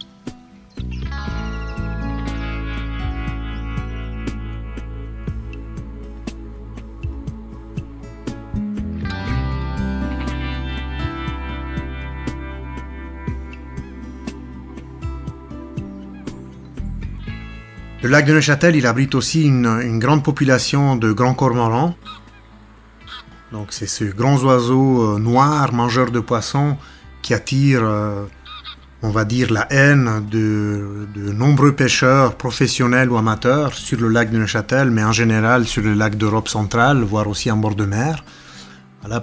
Le 18.04 18.10
lac 18.10 18.26
de 18.26 18.34
Neuchâtel, 18.34 18.76
il 18.76 18.88
abrite 18.88 19.14
aussi 19.14 19.44
une, 19.44 20.00
grande 20.00 20.24
population 20.24 20.96
de 20.96 21.12
grands 21.12 21.36
cormorans. 21.36 21.96
Donc 23.52 23.68
c'est 23.70 23.86
ce 23.86 24.06
grands 24.06 24.42
oiseaux 24.44 25.04
euh, 25.04 25.20
noirs, 25.20 25.72
mangeurs 25.72 26.10
de 26.10 26.20
poissons, 26.20 26.78
qui 27.22 27.36
attirent, 27.36 27.84
euh, 27.84 28.24
on 29.04 29.12
va 29.12 29.24
dire, 29.24 29.54
la 29.54 29.68
haine 29.72 30.26
de, 30.32 31.08
nombreux 31.32 31.74
pêcheurs 31.74 32.38
professionnels 32.38 33.12
ou 33.12 33.18
amateurs 33.18 33.76
sur 33.76 34.00
le 34.00 34.08
lac 34.08 34.32
de 34.32 34.40
Neuchâtel, 34.40 34.90
mais 34.90 35.04
en 35.04 35.12
général 35.12 35.68
sur 35.68 35.84
le 35.84 35.94
lac 35.94 36.16
d'Europe 36.16 36.50
centrale, 36.50 37.04
voire 37.04 37.28
aussi 37.28 37.52
en 37.52 37.58
bord 37.58 37.76
de 37.76 37.86
mer. 37.86 38.24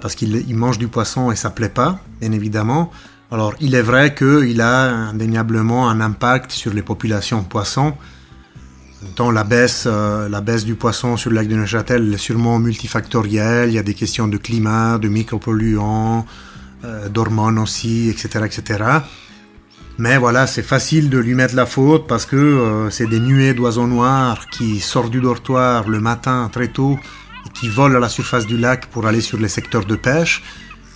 Parce 0.01 0.15
qu'ils 0.15 0.55
mangent 0.55 0.79
du 0.79 0.87
poisson 0.87 1.31
et 1.31 1.35
ça 1.35 1.49
plaît 1.49 1.67
pas, 1.67 1.99
bien 2.21 2.31
évidemment. 2.31 2.91
Alors 3.29 3.53
il 3.59 3.75
est 3.75 3.81
vrai 3.81 4.15
qu'il 4.15 4.61
a 4.61 4.89
indéniablement 4.89 5.89
un 5.89 5.99
impact 5.99 6.51
sur 6.51 6.73
les 6.73 6.81
populations 6.81 7.41
de 7.41 7.47
poissons, 7.47 7.93
la 9.33 9.43
baisse, 9.43 9.85
euh, 9.87 10.27
la 10.29 10.41
baisse 10.41 10.65
du 10.65 10.75
poisson 10.75 11.17
sur 11.17 11.29
le 11.29 11.37
lac 11.37 11.47
de 11.47 11.55
Neuchâtel 11.55 12.13
est 12.13 12.17
sûrement 12.17 12.59
multifactorielle. 12.59 13.69
Il 13.69 13.75
y 13.75 13.77
a 13.77 13.83
des 13.83 13.93
questions 13.93 14.27
de 14.27 14.37
climat, 14.37 14.97
de 14.97 15.07
micropolluants, 15.07 16.25
d'hormones 17.09 17.59
aussi, 17.59 18.09
etc., 18.09 18.45
etc. 18.45 18.83
Mais 19.97 20.17
voilà, 20.17 20.47
c'est 20.47 20.63
facile 20.63 21.09
de 21.09 21.17
lui 21.17 21.35
mettre 21.35 21.55
la 21.55 21.65
faute 21.65 22.07
parce 22.07 22.25
que 22.25 22.87
c'est 22.89 23.07
des 23.07 23.19
nuées 23.19 23.53
d'oiseaux 23.53 23.85
noirs 23.85 24.47
qui 24.47 24.79
sortent 24.79 25.11
du 25.11 25.19
dortoir 25.19 25.89
le 25.89 25.99
matin 25.99 26.49
très 26.53 26.69
tôt 26.69 26.97
et 27.45 27.49
qui 27.49 27.67
volent 27.67 27.97
à 27.97 27.99
la 27.99 28.07
surface 28.07 28.45
du 28.45 28.57
lac 28.57 28.85
pour 28.85 29.07
aller 29.07 29.19
sur 29.19 29.37
les 29.37 29.49
secteurs 29.49 29.83
de 29.83 29.97
pêche. 29.97 30.41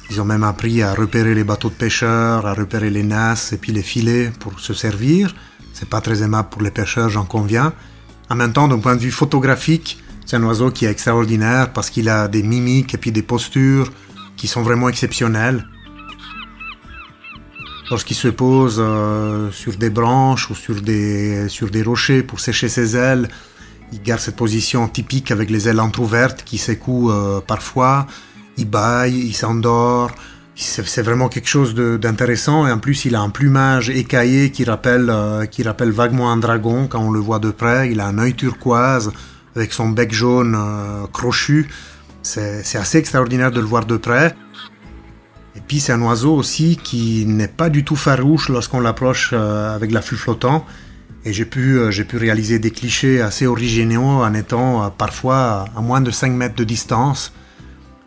Ils 0.10 0.22
ont 0.22 0.26
même 0.26 0.44
appris 0.44 0.82
à 0.84 0.94
repérer 0.94 1.34
les 1.34 1.44
bateaux 1.44 1.70
de 1.70 1.76
pêcheurs, 1.76 2.46
à 2.46 2.54
repérer 2.54 2.90
les 2.90 3.04
nasses 3.04 3.54
et 3.54 3.58
puis 3.58 3.72
les 3.72 3.82
filets 3.82 4.32
pour 4.40 4.60
se 4.60 4.74
servir. 4.74 5.34
C'est 5.74 5.90
pas 5.90 6.02
très 6.02 6.22
aimable 6.22 6.50
pour 6.50 6.62
les 6.62 6.72
pêcheurs, 6.72 7.10
j'en 7.10 7.26
conviens. 7.26 7.74
En 8.34 8.36
même 8.36 8.52
temps, 8.52 8.68
d'un 8.68 8.80
point 8.80 8.96
de 8.96 9.00
vue 9.00 9.12
photographique, 9.12 10.02
c'est 10.26 10.38
un 10.38 10.44
oiseau 10.44 10.72
qui 10.72 10.86
est 10.86 10.90
extraordinaire 10.90 11.72
parce 11.72 11.92
qu'il 11.92 12.10
a 12.10 12.28
des 12.28 12.42
mimiques 12.42 12.96
et 12.96 12.98
puis 12.98 13.12
des 13.12 13.22
postures 13.22 13.92
qui 14.38 14.48
sont 14.48 14.64
vraiment 14.64 14.90
exceptionnelles. 14.90 15.68
Lorsqu'il 17.92 18.16
se 18.16 18.30
pose 18.30 18.78
euh, 18.80 19.52
sur 19.52 19.76
des 19.76 19.92
branches 19.92 20.50
ou 20.50 20.56
sur 20.56 20.82
des, 20.82 21.48
rochers 21.86 22.24
pour 22.24 22.40
sécher 22.40 22.70
ses 22.70 22.96
ailes, 22.96 23.30
il 23.92 24.02
garde 24.02 24.20
cette 24.20 24.36
position 24.36 24.88
typique 24.88 25.30
avec 25.30 25.52
les 25.52 25.70
ailes 25.70 25.80
entrouvertes 25.80 26.44
qui 26.44 26.58
secouent 26.58 27.12
euh, 27.12 27.40
parfois. 27.40 28.08
Il 28.58 28.68
baille, 28.68 29.28
il 29.28 29.36
s'endort. 29.36 30.10
C'est 30.56 31.02
vraiment 31.02 31.30
quelque 31.30 31.48
chose 31.48 31.74
d'intéressant 31.74 32.68
et 32.68 32.72
en 32.72 32.78
plus 32.78 33.06
il 33.06 33.16
a 33.16 33.22
un 33.22 33.30
plumage 33.30 33.90
écaillé 33.90 34.52
qui 34.52 34.64
rappelle, 34.66 35.10
euh, 35.10 35.46
qui 35.46 35.64
rappelle 35.64 35.90
vaguement 35.90 36.32
un 36.32 36.38
dragon 36.38 36.88
quand 36.88 37.02
on 37.02 37.12
le 37.12 37.20
voit 37.20 37.40
de 37.40 37.50
près. 37.50 37.92
Il 37.92 38.00
a 38.00 38.08
un 38.08 38.20
œil 38.20 38.36
turquoise 38.36 39.12
avec 39.56 39.74
son 39.74 39.90
bec 39.90 40.14
jaune 40.14 40.58
crochu. 41.12 41.68
C'est 42.22 42.78
assez 42.78 42.98
extraordinaire 42.98 43.52
de 43.52 43.60
le 43.60 43.66
voir 43.66 43.86
de 43.86 43.98
près. 43.98 44.36
Et 45.56 45.62
puis 45.62 45.80
c'est 45.80 45.92
un 45.92 46.02
oiseau 46.02 46.36
aussi 46.36 46.80
qui 46.82 47.26
n'est 47.26 47.48
pas 47.48 47.70
du 47.70 47.84
tout 47.84 47.96
farouche 47.96 48.50
lorsqu'on 48.50 48.80
l'approche 48.80 49.32
euh, 49.34 49.76
avec 49.76 49.92
l'affût 49.92 50.16
flottant. 50.16 50.66
Et 51.26 51.32
j'ai 51.32 51.46
pu, 51.46 51.78
euh, 51.78 51.92
j'ai 51.92 52.04
pu 52.04 52.18
réaliser 52.18 52.60
des 52.60 52.72
clichés 52.72 53.22
assez 53.22 53.46
originaux 53.46 54.24
en 54.24 54.34
étant 54.34 54.84
euh, 54.84 54.90
parfois 54.90 55.66
à 55.76 55.82
moins 55.82 56.02
de 56.02 56.12
5 56.12 56.32
mètres 56.32 56.56
de 56.56 56.64
distance 56.64 57.34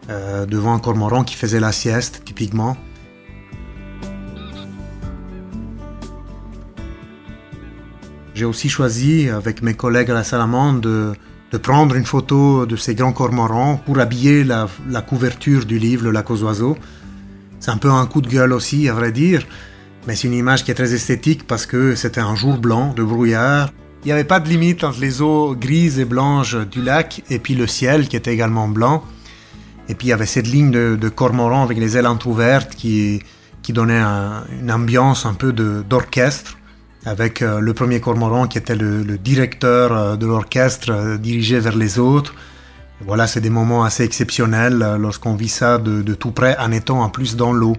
devant 0.09 0.75
un 0.75 0.79
cormoran 0.79 1.25
qui 1.25 1.35
faisait 1.35 1.61
la 1.61 1.73
sieste 1.73 2.23
typiquement. 2.25 2.77
J'ai 8.35 8.45
aussi 8.45 8.69
choisi 8.69 9.31
avec 9.31 9.63
mes 9.63 9.75
collègues 9.75 10.11
à 10.11 10.15
la 10.15 10.23
Salamande 10.23 10.83
de, 10.83 11.15
de 11.53 11.59
prendre 11.59 11.95
une 11.95 12.05
photo 12.05 12.67
de 12.67 12.77
ces 12.77 12.95
grands 12.95 13.13
cormorans 13.13 13.81
pour 13.85 13.99
habiller 13.99 14.45
la, 14.45 14.69
la 14.89 15.01
couverture 15.01 15.65
du 15.65 15.79
livre 15.79 16.05
Le 16.05 16.11
lac 16.11 16.31
aux 16.31 16.43
oiseaux. 16.43 16.77
C'est 17.61 17.71
un 17.71 17.79
peu 17.79 17.91
un 17.91 18.07
coup 18.07 18.21
de 18.21 18.29
gueule 18.29 18.53
aussi, 18.53 18.89
à 18.89 18.93
vrai 18.93 19.11
dire, 19.11 19.43
mais 20.07 20.15
c'est 20.15 20.29
une 20.29 20.35
image 20.35 20.65
qui 20.65 20.71
est 20.71 20.75
très 20.75 20.93
esthétique 20.93 21.47
parce 21.47 21.67
que 21.67 21.95
c'était 21.95 22.21
un 22.21 22.35
jour 22.35 22.59
blanc 22.59 22.93
de 22.95 23.03
brouillard. 23.03 23.71
Il 24.05 24.09
n'y 24.09 24.13
avait 24.13 24.25
pas 24.25 24.39
de 24.39 24.49
limite 24.49 24.85
entre 24.85 25.01
les 25.01 25.23
eaux 25.23 25.57
grises 25.57 25.99
et 25.99 26.05
blanches 26.05 26.57
du 26.57 26.83
lac 26.83 27.23
et 27.31 27.39
puis 27.39 27.55
le 27.55 27.67
ciel 27.67 28.07
qui 28.07 28.17
était 28.17 28.33
également 28.33 28.69
blanc. 28.69 29.03
Et 29.89 29.95
puis 29.95 30.09
il 30.09 30.11
y 30.11 30.13
avait 30.13 30.27
cette 30.27 30.47
ligne 30.47 30.71
de, 30.71 30.97
de 31.01 31.09
cormoran 31.09 31.63
avec 31.63 31.79
les 31.79 31.97
ailes 31.97 32.07
entrouvertes 32.07 32.75
qui, 32.75 33.23
qui 33.63 33.73
donnait 33.73 34.03
une 34.61 34.71
ambiance 34.71 35.27
un 35.27 35.35
peu 35.35 35.53
d'orchestre 35.53 36.57
avec 37.05 37.41
euh, 37.41 37.61
le 37.61 37.73
premier 37.73 38.01
cormoran 38.01 38.47
qui 38.47 38.59
était 38.59 38.75
le, 38.75 39.19
directeur 39.19 39.93
euh, 39.93 40.17
de 40.17 40.27
l'orchestre 40.27 40.91
euh, 40.91 41.17
dirigé 41.17 41.59
vers 41.61 41.77
les 41.77 41.99
autres 41.99 42.35
voilà, 43.01 43.27
c'est 43.27 43.41
des 43.43 43.51
moments 43.51 43.85
assez 43.85 44.05
exceptionnels 44.05 44.97
lorsqu'on 44.99 45.35
vit 45.35 45.51
ça 45.51 45.77
de, 45.77 46.15
tout 46.15 46.31
près 46.31 46.57
en 46.59 46.73
étant 46.73 47.03
en 47.03 47.11
plus 47.11 47.37
dans 47.37 47.53
l'eau. 47.53 47.77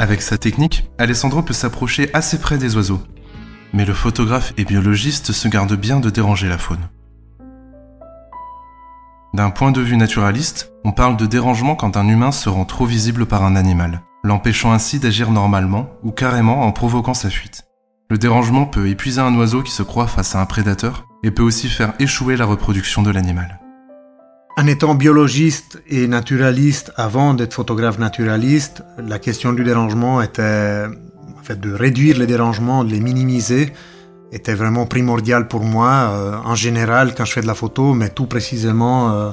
Avec 0.00 0.22
sa 0.22 0.38
technique, 0.38 0.88
Alessandro 0.98 1.42
peut 1.42 1.52
s'approcher 1.52 2.08
assez 2.14 2.38
près 2.38 2.56
des 2.56 2.76
oiseaux. 2.76 3.02
Mais 3.72 3.84
le 3.84 3.94
photographe 3.94 4.54
et 4.56 4.64
biologiste 4.64 5.32
se 5.32 5.48
garde 5.48 5.74
bien 5.74 5.98
de 5.98 6.08
déranger 6.08 6.48
la 6.48 6.56
faune. 6.56 6.88
D'un 9.34 9.50
point 9.50 9.72
de 9.72 9.80
vue 9.80 9.96
naturaliste, 9.96 10.72
on 10.84 10.92
parle 10.92 11.16
de 11.16 11.26
dérangement 11.26 11.74
quand 11.74 11.96
un 11.96 12.08
humain 12.08 12.30
se 12.30 12.48
rend 12.48 12.64
trop 12.64 12.86
visible 12.86 13.26
par 13.26 13.42
un 13.42 13.56
animal, 13.56 14.02
l'empêchant 14.22 14.72
ainsi 14.72 15.00
d'agir 15.00 15.32
normalement 15.32 15.90
ou 16.04 16.12
carrément 16.12 16.62
en 16.62 16.70
provoquant 16.70 17.14
sa 17.14 17.28
fuite. 17.28 17.64
Le 18.08 18.18
dérangement 18.18 18.66
peut 18.66 18.88
épuiser 18.88 19.20
un 19.20 19.34
oiseau 19.34 19.62
qui 19.62 19.72
se 19.72 19.82
croit 19.82 20.06
face 20.06 20.36
à 20.36 20.40
un 20.40 20.46
prédateur 20.46 21.06
et 21.24 21.32
peut 21.32 21.42
aussi 21.42 21.68
faire 21.68 21.94
échouer 21.98 22.36
la 22.36 22.46
reproduction 22.46 23.02
de 23.02 23.10
l'animal. 23.10 23.58
En 24.58 24.66
étant 24.66 24.96
biologiste 24.96 25.80
et 25.86 26.08
naturaliste 26.08 26.92
avant 26.96 27.32
d'être 27.32 27.54
photographe 27.54 28.00
naturaliste, 28.00 28.82
la 28.98 29.20
question 29.20 29.52
du 29.52 29.62
dérangement 29.62 30.20
était 30.20 30.86
en 31.38 31.42
fait 31.44 31.60
de 31.60 31.72
réduire 31.72 32.18
les 32.18 32.26
dérangements, 32.26 32.82
de 32.82 32.90
les 32.90 32.98
minimiser 32.98 33.72
était 34.32 34.54
vraiment 34.54 34.84
primordial 34.84 35.46
pour 35.46 35.62
moi, 35.62 36.10
euh, 36.10 36.36
en 36.44 36.56
général 36.56 37.14
quand 37.14 37.24
je 37.24 37.34
fais 37.34 37.40
de 37.40 37.46
la 37.46 37.54
photo, 37.54 37.94
mais 37.94 38.08
tout 38.08 38.26
précisément 38.26 39.12
euh, 39.12 39.30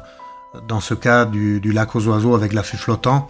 dans 0.67 0.79
ce 0.79 0.93
cas 0.93 1.25
du, 1.25 1.59
lac 1.73 1.95
aux 1.95 2.07
oiseaux 2.07 2.35
avec 2.35 2.53
l'affût 2.53 2.77
flottant. 2.77 3.27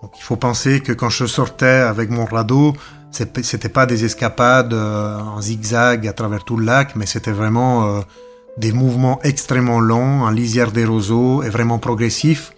Donc 0.00 0.12
il 0.16 0.22
faut 0.22 0.36
penser 0.36 0.78
que 0.80 0.92
quand 0.92 1.10
je 1.10 1.26
sortais 1.26 1.66
avec 1.66 2.08
mon 2.10 2.24
radeau, 2.24 2.72
c'était 3.10 3.68
pas 3.68 3.86
des 3.86 4.04
escapades 4.04 4.74
euh, 4.74 5.18
en 5.18 5.40
zigzag 5.40 6.06
à 6.06 6.12
travers 6.12 6.44
tout 6.44 6.56
le 6.56 6.64
lac, 6.64 6.94
mais 6.94 7.06
c'était 7.06 7.32
vraiment 7.32 8.00
des 8.56 8.72
mouvements 8.72 9.20
extrêmement 9.22 9.80
longs, 9.80 10.22
en 10.22 10.30
lisière 10.30 10.72
des 10.72 10.84
roseaux 10.84 11.42
et 11.42 11.48
vraiment 11.48 11.78
progressifs. 11.78 12.52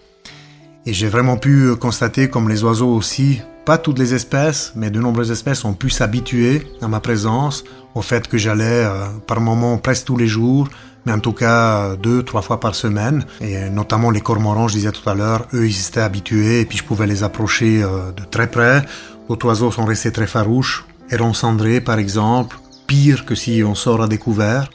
Et 0.85 0.93
j'ai 0.93 1.07
vraiment 1.07 1.37
pu 1.37 1.75
constater 1.75 2.29
comme 2.29 2.49
les 2.49 2.63
oiseaux 2.63 2.93
aussi, 2.93 3.41
pas 3.65 3.79
toutes 3.79 3.97
les 3.97 4.13
espèces, 4.13 4.73
mais 4.75 4.91
de 4.91 4.99
nombreuses 4.99 5.31
espèces 5.31 5.65
ont 5.65 5.73
pu 5.73 5.89
s'habituer 5.89 6.67
à 6.81 6.87
ma 6.87 6.99
présence, 6.99 7.63
au 7.95 8.01
fait 8.01 8.27
que 8.27 8.37
j'allais 8.37 8.83
euh, 8.85 9.07
par 9.25 9.41
moments 9.41 9.77
presque 9.77 10.05
tous 10.05 10.17
les 10.17 10.27
jours, 10.27 10.67
mais 11.05 11.11
en 11.11 11.19
tout 11.19 11.33
cas 11.33 11.95
deux, 11.95 12.21
trois 12.23 12.41
fois 12.41 12.59
par 12.59 12.75
semaine. 12.75 13.25
Et 13.41 13.69
notamment 13.69 14.11
les 14.11 14.21
cormorans, 14.21 14.67
je 14.67 14.75
disais 14.75 14.91
tout 14.91 15.09
à 15.09 15.15
l'heure, 15.15 15.47
eux 15.53 15.67
ils 15.67 15.87
étaient 15.87 16.01
habitués 16.01 16.61
et 16.61 16.65
puis 16.65 16.77
je 16.77 16.83
pouvais 16.83 17.07
les 17.07 17.23
approcher 17.23 17.81
euh, 17.81 18.11
de 18.11 18.23
très 18.23 18.47
près. 18.47 18.85
D'autres 19.27 19.47
oiseaux 19.47 19.71
sont 19.71 19.85
restés 19.85 20.11
très 20.11 20.27
farouches. 20.27 20.85
Héron 21.09 21.33
cendré 21.33 21.81
par 21.81 21.97
exemple, 21.97 22.57
pire 22.85 23.25
que 23.25 23.33
si 23.33 23.63
on 23.63 23.73
sort 23.75 24.03
à 24.03 24.07
découvert. 24.07 24.69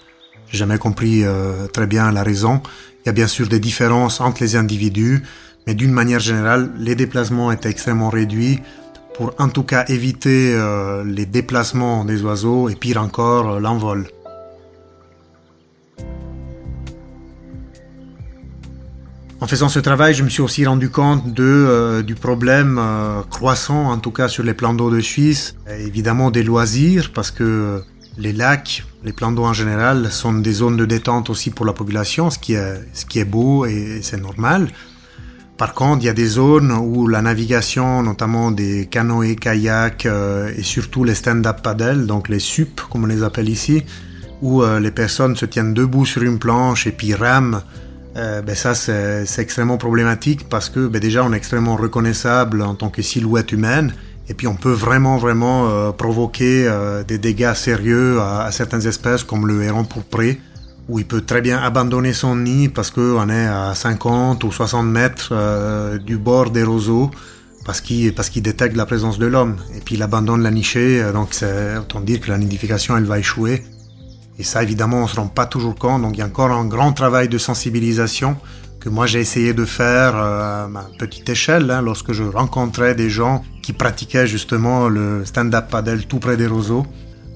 Jamais 0.53 0.79
compris 0.79 1.25
euh, 1.25 1.69
très 1.69 1.87
bien 1.87 2.11
la 2.11 2.25
raison. 2.25 2.61
Il 3.05 3.07
y 3.07 3.09
a 3.09 3.13
bien 3.13 3.29
sûr 3.29 3.49
des 3.49 3.61
différences 3.61 4.21
entre 4.21 4.43
les 4.43 4.57
individus, 4.57 5.23
mais 5.67 5.75
d'une 5.75 5.93
manière 5.93 6.19
générale, 6.19 6.71
les 6.77 6.97
déplacements 6.97 7.53
étaient 7.53 7.71
extrêmement 7.71 8.11
réduits 8.11 8.61
pour 9.17 9.33
en 9.39 9.49
tout 9.49 9.63
cas 9.63 9.85
éviter 9.89 10.53
euh, 10.55 11.05
les 11.05 11.27
déplacements 11.27 12.05
des 12.05 12.23
oiseaux 12.23 12.69
et 12.69 12.75
pire 12.75 13.01
encore 13.01 13.49
euh, 13.49 13.61
l'envol. 13.61 14.09
En 19.41 19.47
faisant 19.47 19.71
ce 19.71 19.79
travail, 19.79 20.13
je 20.13 20.23
me 20.23 20.29
suis 20.29 20.43
aussi 20.43 20.67
rendu 20.67 20.91
compte 20.91 21.33
de, 21.33 22.03
du 22.07 22.15
problème 22.15 22.79
croissant, 23.31 23.91
en 23.91 23.97
tout 23.97 24.11
cas 24.11 24.29
sur 24.29 24.43
les 24.43 24.53
plans 24.53 24.75
d'eau 24.75 24.91
de 24.91 25.01
Suisse, 25.01 25.55
évidemment 25.79 26.31
des 26.31 26.43
loisirs, 26.43 27.11
parce 27.15 27.31
que 27.31 27.83
les 28.19 28.35
lacs, 28.35 28.85
les 29.05 29.13
plans 29.13 29.33
d'eau 29.33 29.45
en 29.45 29.53
général, 29.53 30.11
sont 30.11 30.35
des 30.35 30.53
zones 30.53 30.77
de 30.77 30.85
détente 30.85 31.31
aussi 31.31 31.51
pour 31.51 31.67
la 31.67 31.73
population, 31.73 32.31
ce 32.31 32.39
qui 32.39 32.55
est, 32.55 33.25
beau 33.25 33.65
et 33.65 34.01
c'est 34.03 34.21
normal. 34.21 34.69
Par 35.57 35.75
contre, 35.75 36.03
il 36.03 36.07
y 36.07 36.09
a 36.09 36.15
des 36.15 36.27
zones 36.27 36.73
où 36.73 37.07
la 37.07 37.21
navigation, 37.21 38.03
notamment 38.03 38.51
des 38.51 38.87
canoës, 38.87 39.37
kayaks 39.37 40.07
euh, 40.07 40.51
et 40.57 40.63
surtout 40.63 41.05
les 41.05 41.15
stand-up 41.15 41.61
paddle, 41.63 42.07
donc 42.07 42.31
les 42.31 42.39
SUP 42.39 42.81
comme 42.91 43.05
on 43.05 43.07
les 43.07 43.23
appelle 43.23 43.49
ici, 43.49 43.85
où 44.41 44.63
euh, 44.63 44.81
les 44.81 44.91
personnes 44.91 45.37
se 45.37 45.45
tiennent 45.45 45.75
debout 45.75 46.07
sur 46.07 46.23
une 46.23 46.39
planche 46.39 46.87
et 46.87 46.93
puis 46.93 47.15
rament, 47.15 47.61
euh, 48.17 48.41
ben 48.41 48.55
ça 48.55 48.75
c'est 48.75 49.39
extrêmement 49.39 49.77
problématique 49.77 50.49
parce 50.49 50.71
que 50.71 50.89
ben 50.89 50.99
déjà 50.99 51.23
on 51.25 51.33
est 51.33 51.37
extrêmement 51.37 51.77
reconnaissable 51.77 52.63
en 52.63 52.75
tant 52.75 52.89
que 52.89 53.03
silhouette 53.03 53.53
humaine 53.53 53.93
et 54.31 54.35
puis 54.35 54.47
on 54.47 54.55
peut 54.55 54.73
vraiment 54.73 55.19
vraiment 55.19 55.93
provoquer 55.93 56.67
des 57.07 57.19
dégâts 57.19 57.53
sérieux 57.53 58.21
à, 58.21 58.51
certaines 58.53 58.87
espèces 58.87 59.25
comme 59.25 59.47
le 59.47 59.63
héron 59.63 59.85
pourpré 59.85 60.41
où 60.91 60.99
il 60.99 61.07
peut 61.07 61.21
très 61.21 61.41
bien 61.41 61.59
abandonner 61.59 62.13
son 62.13 62.35
nid 62.35 62.69
parce 62.69 62.91
qu'on 62.91 63.29
est 63.31 63.47
à 63.47 63.75
50 63.75 64.43
ou 64.43 64.51
60 64.51 64.85
mètres 64.87 65.29
euh, 65.31 65.99
du 65.99 66.19
bord 66.19 66.51
des 66.51 66.65
roseaux 66.65 67.13
parce 67.65 67.81
qu'il 67.81 68.13
détecte 68.43 68.77
la 68.77 68.87
présence 68.87 69.19
de 69.19 69.27
l'homme. 69.27 69.57
Et 69.77 69.81
puis 69.81 69.95
il 69.95 70.03
abandonne 70.03 70.43
la 70.43 70.51
nichée 70.51 71.01
euh, 71.01 71.13
donc 71.13 71.37
autant 71.79 72.01
dire 72.01 72.21
que 72.21 72.29
la 72.29 72.39
nidification 72.39 72.97
elle 72.97 73.05
va 73.05 73.21
échouer. 73.21 73.63
Et 74.41 74.43
ça 74.43 74.65
évidemment 74.65 75.05
on 75.05 75.07
se 75.07 75.15
rend 75.15 75.29
pas 75.29 75.47
toujours 75.47 75.77
compte. 75.77 76.03
Donc 76.03 76.17
il 76.17 76.21
y 76.21 76.23
a 76.23 76.27
encore 76.27 76.51
un 76.51 76.65
grand 76.65 76.93
travail 76.93 77.29
de 77.29 77.39
sensibilisation 77.39 78.37
que 78.81 78.89
moi 78.89 79.07
j'ai 79.07 79.21
essayé 79.21 79.53
de 79.53 79.65
faire 79.65 80.17
euh, 80.17 80.65
à 80.65 80.69
ma 80.69 80.85
petite 80.99 81.29
échelle 81.29 81.71
hein, 81.71 81.83
lorsque 81.83 82.13
je 82.13 82.23
rencontrais 82.23 82.95
des 82.95 83.11
gens 83.11 83.45
qui 83.63 83.73
pratiquaient 83.75 84.27
justement 84.27 84.89
le 84.89 85.25
stand-up 85.25 85.67
paddle 85.71 86.05
tout 86.07 86.19
près 86.19 86.37
des 86.37 86.47
roseaux. 86.47 86.87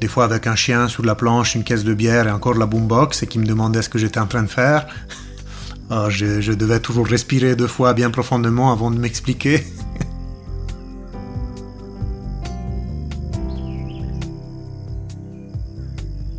Des 0.00 0.08
fois 0.08 0.24
avec 0.24 0.46
un 0.46 0.56
chien 0.56 0.88
sur 0.88 1.04
la 1.04 1.14
planche, 1.14 1.54
une 1.54 1.62
caisse 1.62 1.84
de 1.84 1.94
bière 1.94 2.26
et 2.26 2.30
encore 2.30 2.54
la 2.54 2.66
boombox 2.66 3.22
et 3.22 3.26
qui 3.26 3.38
me 3.38 3.46
demandaient 3.46 3.82
ce 3.82 3.88
que 3.88 3.98
j'étais 3.98 4.20
en 4.20 4.26
train 4.26 4.42
de 4.42 4.48
faire. 4.48 4.86
Ah, 5.90 6.06
je, 6.08 6.40
je 6.40 6.52
devais 6.52 6.80
toujours 6.80 7.06
respirer 7.06 7.56
deux 7.56 7.66
fois 7.66 7.92
bien 7.92 8.10
profondément 8.10 8.72
avant 8.72 8.90
de 8.90 8.98
m'expliquer. 8.98 9.62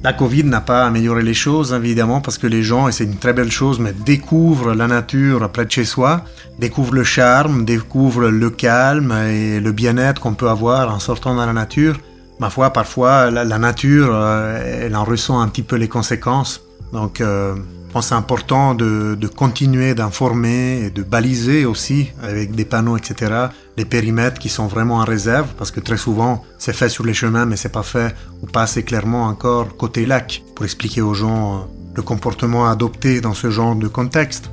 La 0.05 0.13
Covid 0.13 0.43
n'a 0.43 0.61
pas 0.61 0.85
amélioré 0.85 1.23
les 1.23 1.33
choses, 1.33 1.73
évidemment, 1.73 2.21
parce 2.21 2.37
que 2.37 2.45
les 2.45 2.61
gens, 2.61 2.87
et 2.87 2.91
c'est 2.91 3.05
une 3.05 3.17
très 3.17 3.33
belle 3.33 3.49
chose, 3.49 3.79
mais 3.79 3.91
découvrent 3.91 4.75
la 4.75 4.85
nature 4.85 5.49
près 5.49 5.65
de 5.65 5.71
chez 5.71 5.83
soi, 5.83 6.23
découvrent 6.59 6.93
le 6.93 7.03
charme, 7.03 7.65
découvrent 7.65 8.29
le 8.29 8.49
calme 8.51 9.11
et 9.11 9.59
le 9.59 9.71
bien-être 9.71 10.21
qu'on 10.21 10.35
peut 10.35 10.47
avoir 10.47 10.93
en 10.93 10.99
sortant 10.99 11.33
dans 11.33 11.47
la 11.47 11.53
nature. 11.53 11.97
Ma 12.37 12.51
foi, 12.51 12.69
parfois, 12.69 13.31
la, 13.31 13.57
nature, 13.57 14.11
euh, 14.13 14.83
elle 14.85 14.95
en 14.95 15.05
ressent 15.05 15.41
un 15.41 15.47
petit 15.47 15.63
peu 15.63 15.75
les 15.75 15.87
conséquences. 15.87 16.61
Donc, 16.93 17.19
euh, 17.19 17.55
pense 17.95 18.07
c'est 18.07 18.15
important 18.15 18.75
de, 18.75 19.17
continuer 19.37 19.95
d'informer 19.95 20.81
et 20.83 20.89
de 20.89 21.01
baliser 21.01 21.63
aussi 21.63 22.11
avec 22.21 22.53
des 22.53 22.65
panneaux, 22.65 22.97
etc., 22.97 23.47
les 23.77 23.85
périmètres 23.85 24.37
qui 24.37 24.49
sont 24.49 24.67
vraiment 24.67 24.95
en 24.95 25.05
réserve, 25.05 25.47
parce 25.57 25.71
que 25.71 25.79
très 25.79 25.95
souvent, 25.95 26.43
c'est 26.57 26.75
fait 26.75 26.89
sur 26.89 27.05
les 27.05 27.13
chemins, 27.13 27.45
mais 27.45 27.55
c'est 27.55 27.71
pas 27.71 27.83
fait 27.83 28.13
ou 28.41 28.47
pas 28.47 28.63
assez 28.63 28.83
clairement 28.83 29.23
encore 29.27 29.77
côté 29.77 30.05
lac 30.05 30.43
pour 30.55 30.65
expliquer 30.65 31.01
aux 31.01 31.13
gens 31.13 31.55
euh, 31.55 31.59
le 31.95 32.01
comportement 32.01 32.67
adopté 32.67 33.21
dans 33.21 33.33
ce 33.33 33.49
genre 33.49 33.77
de 33.77 33.87
contexte. 33.87 34.51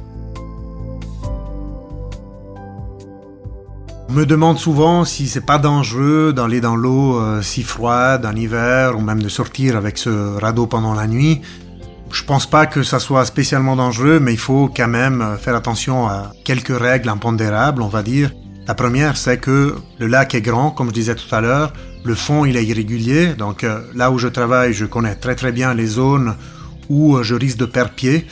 On 4.08 4.12
me 4.12 4.24
demande 4.24 4.58
souvent 4.58 5.04
si 5.04 5.26
c'est 5.26 5.40
pas 5.40 5.58
dangereux 5.58 6.32
d'aller 6.32 6.60
dans 6.60 6.76
l'eau 6.76 7.18
euh, 7.18 7.42
si 7.42 7.64
froide 7.64 8.24
en 8.24 8.36
hiver 8.36 8.96
ou 8.96 9.00
même 9.00 9.20
de 9.20 9.28
sortir 9.28 9.76
avec 9.76 9.98
ce 9.98 10.38
radeau 10.38 10.66
pendant 10.66 10.94
la 10.94 11.08
nuit. 11.08 11.40
Je 12.12 12.24
pense 12.24 12.44
pas 12.44 12.66
que 12.66 12.82
ça 12.82 12.98
soit 12.98 13.24
spécialement 13.24 13.74
dangereux, 13.74 14.20
mais 14.20 14.34
il 14.34 14.38
faut 14.38 14.68
quand 14.68 14.86
même 14.86 15.22
euh, 15.22 15.38
faire 15.38 15.56
attention 15.56 16.06
à 16.06 16.32
quelques 16.44 16.76
règles 16.76 17.08
impondérables, 17.08 17.80
on 17.80 17.88
va 17.88 18.02
dire. 18.02 18.30
La 18.66 18.74
première, 18.74 19.16
c'est 19.16 19.38
que 19.38 19.76
le 19.98 20.06
lac 20.06 20.34
est 20.34 20.42
grand, 20.42 20.70
comme 20.70 20.88
je 20.88 20.92
disais 20.92 21.14
tout 21.14 21.34
à 21.34 21.40
l'heure. 21.40 21.72
Le 22.04 22.14
fond, 22.14 22.44
il 22.44 22.58
est 22.58 22.66
irrégulier. 22.66 23.28
Donc 23.28 23.64
euh, 23.64 23.80
là 23.94 24.10
où 24.10 24.18
je 24.18 24.28
travaille, 24.28 24.74
je 24.74 24.84
connais 24.84 25.14
très 25.14 25.34
très 25.34 25.52
bien 25.52 25.72
les 25.72 25.86
zones 25.86 26.36
où 26.90 27.16
euh, 27.16 27.22
je 27.22 27.34
risque 27.34 27.56
de 27.56 27.64
perdre 27.64 27.92
pied. 27.92 28.26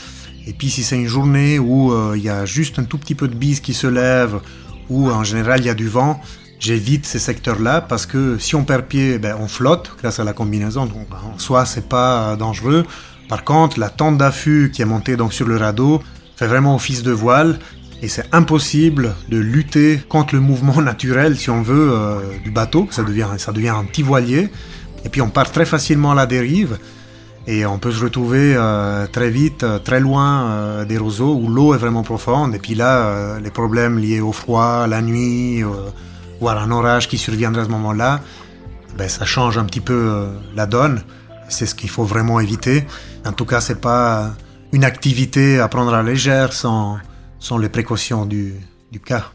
Et 0.46 0.52
puis 0.52 0.68
si 0.68 0.82
c'est 0.82 0.96
une 0.96 1.08
journée 1.08 1.58
où 1.58 1.92
il 2.14 2.22
y 2.22 2.28
a 2.28 2.44
juste 2.44 2.78
un 2.78 2.84
tout 2.84 2.98
petit 2.98 3.14
peu 3.14 3.28
de 3.28 3.34
bise 3.34 3.60
qui 3.60 3.74
se 3.74 3.86
lève, 3.86 4.40
où 4.88 5.10
en 5.10 5.22
général 5.22 5.60
il 5.60 5.66
y 5.66 5.68
a 5.68 5.74
du 5.74 5.86
vent, 5.86 6.20
j'évite 6.58 7.06
ces 7.06 7.18
secteurs-là 7.18 7.82
parce 7.82 8.06
que 8.06 8.38
si 8.38 8.54
on 8.56 8.64
perd 8.64 8.86
pied, 8.86 9.18
ben, 9.18 9.36
on 9.38 9.48
flotte 9.48 9.92
grâce 10.00 10.18
à 10.18 10.24
la 10.24 10.32
combinaison. 10.32 10.86
Donc 10.86 11.06
en 11.12 11.38
soi, 11.38 11.66
c'est 11.66 11.88
pas 11.88 12.36
dangereux. 12.36 12.84
Par 13.30 13.44
contre, 13.44 13.78
la 13.78 13.90
tente 13.90 14.18
d'affût 14.18 14.72
qui 14.74 14.82
est 14.82 14.84
montée 14.84 15.16
donc 15.16 15.32
sur 15.32 15.46
le 15.46 15.56
radeau 15.56 16.02
fait 16.34 16.48
vraiment 16.48 16.74
office 16.74 17.04
de 17.04 17.12
voile 17.12 17.60
et 18.02 18.08
c'est 18.08 18.24
impossible 18.32 19.14
de 19.28 19.38
lutter 19.38 20.02
contre 20.08 20.34
le 20.34 20.40
mouvement 20.40 20.82
naturel, 20.82 21.36
si 21.36 21.48
on 21.48 21.62
veut, 21.62 21.92
euh, 21.92 22.18
du 22.42 22.50
bateau. 22.50 22.88
Ça 22.90 23.04
devient, 23.04 23.28
ça 23.38 23.52
devient 23.52 23.68
un 23.68 23.84
petit 23.84 24.02
voilier. 24.02 24.48
Et 25.04 25.08
puis 25.08 25.22
on 25.22 25.30
part 25.30 25.52
très 25.52 25.64
facilement 25.64 26.10
à 26.10 26.16
la 26.16 26.26
dérive 26.26 26.76
et 27.46 27.64
on 27.66 27.78
peut 27.78 27.92
se 27.92 28.02
retrouver 28.02 28.54
euh, 28.56 29.06
très 29.06 29.30
vite, 29.30 29.62
euh, 29.62 29.78
très 29.78 30.00
loin 30.00 30.84
des 30.84 30.98
roseaux 30.98 31.34
où 31.34 31.48
l'eau 31.48 31.72
est 31.72 31.78
vraiment 31.78 32.02
profonde. 32.02 32.56
Et 32.56 32.58
puis 32.58 32.74
là, 32.74 33.38
les 33.38 33.50
problèmes 33.50 33.96
liés 34.00 34.20
au 34.20 34.32
froid, 34.32 34.88
la 34.88 35.02
nuit, 35.02 35.62
à 35.62 36.52
un 36.52 36.70
orage 36.72 37.06
qui 37.06 37.16
surviendrait 37.16 37.62
à 37.62 37.66
ce 37.66 37.70
moment-là, 37.70 38.22
ben, 38.98 39.08
ça 39.08 39.24
change 39.24 39.56
un 39.56 39.64
petit 39.66 39.80
peu 39.80 40.26
la 40.56 40.66
donne. 40.66 41.02
C'est 41.48 41.66
ce 41.66 41.76
qu'il 41.76 41.90
faut 41.90 42.04
vraiment 42.04 42.40
éviter. 42.40 42.84
En 43.26 43.32
tout 43.32 43.44
cas, 43.44 43.60
c'est 43.60 43.80
pas 43.80 44.32
une 44.72 44.84
activité 44.84 45.60
à 45.60 45.68
prendre 45.68 45.92
à 45.94 46.02
légère 46.02 46.52
sans, 46.52 46.98
les 47.58 47.68
précautions 47.68 48.26
du, 48.26 48.54
du 48.90 49.00
cas. 49.00 49.32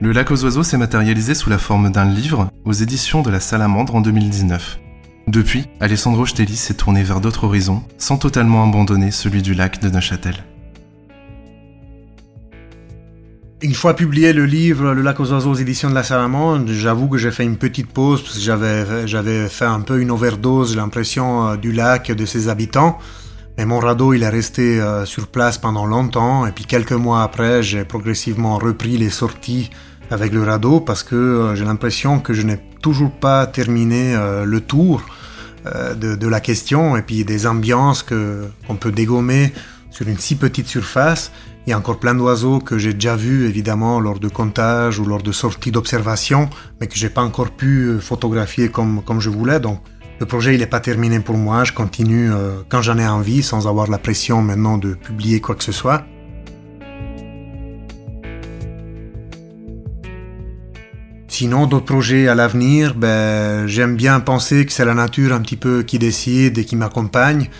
Le 0.00 0.12
lac 0.12 0.30
aux 0.30 0.44
oiseaux 0.44 0.62
s'est 0.62 0.78
matérialisé 0.78 1.34
sous 1.34 1.50
la 1.50 1.58
forme 1.58 1.90
d'un 1.90 2.04
livre 2.04 2.50
aux 2.64 2.72
éditions 2.72 3.22
de 3.22 3.30
la 3.30 3.40
Salamandre 3.40 3.96
en 3.96 4.00
2019. 4.00 4.78
Depuis, 5.26 5.66
Alessandro 5.80 6.24
Stelli 6.24 6.56
s'est 6.56 6.74
tourné 6.74 7.02
vers 7.02 7.20
d'autres 7.20 7.44
horizons, 7.44 7.82
sans 7.98 8.16
totalement 8.16 8.64
abandonner 8.64 9.10
celui 9.10 9.42
du 9.42 9.54
lac 9.54 9.80
de 9.80 9.90
Neuchâtel. 9.90 10.44
Une 13.60 13.74
fois 13.74 13.96
publié 13.96 14.32
le 14.32 14.46
livre 14.46 14.94
Le 14.94 15.02
lac 15.02 15.18
aux 15.18 15.32
oiseaux 15.32 15.50
aux 15.50 15.54
éditions 15.56 15.90
de 15.90 15.94
la 15.94 16.04
Salamande, 16.04 16.68
j'avoue 16.70 17.08
que 17.08 17.18
j'ai 17.18 17.32
fait 17.32 17.42
une 17.42 17.56
petite 17.56 17.88
pause 17.88 18.22
parce 18.22 18.36
que 18.36 18.40
j'avais, 18.40 19.08
j'avais 19.08 19.48
fait 19.48 19.64
un 19.64 19.80
peu 19.80 20.00
une 20.00 20.12
overdose, 20.12 20.76
l'impression, 20.76 21.48
euh, 21.48 21.56
du 21.56 21.72
lac 21.72 22.12
de 22.12 22.24
ses 22.24 22.48
habitants. 22.48 22.98
Mais 23.56 23.66
mon 23.66 23.80
radeau, 23.80 24.14
il 24.14 24.22
est 24.22 24.28
resté 24.28 24.80
euh, 24.80 25.04
sur 25.04 25.26
place 25.26 25.58
pendant 25.58 25.86
longtemps. 25.86 26.46
Et 26.46 26.52
puis 26.52 26.66
quelques 26.66 26.92
mois 26.92 27.24
après, 27.24 27.64
j'ai 27.64 27.82
progressivement 27.82 28.58
repris 28.58 28.96
les 28.96 29.10
sorties 29.10 29.70
avec 30.12 30.32
le 30.32 30.44
radeau 30.44 30.78
parce 30.78 31.02
que 31.02 31.16
euh, 31.16 31.56
j'ai 31.56 31.64
l'impression 31.64 32.20
que 32.20 32.34
je 32.34 32.42
n'ai 32.42 32.60
toujours 32.80 33.10
pas 33.10 33.44
terminé 33.48 34.14
le 34.44 34.60
tour 34.60 35.02
de, 35.64 36.14
de, 36.14 36.28
la 36.28 36.38
question 36.38 36.96
et 36.96 37.02
puis 37.02 37.24
des 37.24 37.48
ambiances 37.48 38.04
que, 38.04 38.44
qu'on 38.68 38.76
peut 38.76 38.92
dégommer 38.92 39.52
sur 39.90 40.06
une 40.06 40.16
si 40.16 40.36
petite 40.36 40.68
surface. 40.68 41.32
Il 41.68 41.72
y 41.72 41.74
a 41.74 41.76
encore 41.76 41.98
plein 41.98 42.14
d'oiseaux 42.14 42.60
que 42.60 42.78
j'ai 42.78 42.94
déjà 42.94 43.14
vus 43.14 43.46
évidemment 43.46 44.00
lors 44.00 44.18
de 44.18 44.28
comptage 44.28 44.98
ou 44.98 45.04
lors 45.04 45.22
de 45.22 45.32
sorties 45.32 45.70
d'observation, 45.70 46.48
mais 46.80 46.86
que 46.86 46.96
j'ai 46.96 47.10
pas 47.10 47.20
encore 47.20 47.50
pu 47.50 47.88
euh, 47.88 48.00
photographier 48.00 48.70
comme, 48.70 49.02
comme 49.02 49.20
je 49.20 49.28
voulais. 49.28 49.60
Donc 49.60 49.78
le 50.18 50.24
projet 50.24 50.54
il 50.54 50.60
n'est 50.60 50.66
pas 50.66 50.80
terminé 50.80 51.20
pour 51.20 51.36
moi. 51.36 51.64
Je 51.64 51.74
continue 51.74 52.32
euh, 52.32 52.62
quand 52.70 52.80
j'en 52.80 52.96
ai 52.96 53.06
envie, 53.06 53.42
sans 53.42 53.68
avoir 53.68 53.86
la 53.90 53.98
pression 53.98 54.40
maintenant 54.40 54.78
de 54.78 54.94
publier 54.94 55.42
quoi 55.42 55.56
que 55.56 55.62
ce 55.62 55.72
soit. 55.72 56.06
Sinon, 61.26 61.66
d'autres 61.66 61.84
projets 61.84 62.28
à 62.28 62.34
l'avenir, 62.34 62.94
ben, 62.94 63.66
j'aime 63.66 63.94
bien 63.94 64.20
penser 64.20 64.64
que 64.64 64.72
c'est 64.72 64.86
la 64.86 64.94
nature 64.94 65.34
un 65.34 65.42
petit 65.42 65.58
peu 65.58 65.82
qui 65.82 65.98
décide 65.98 66.56
et 66.56 66.64
qui 66.64 66.76
m'accompagne. 66.76 67.50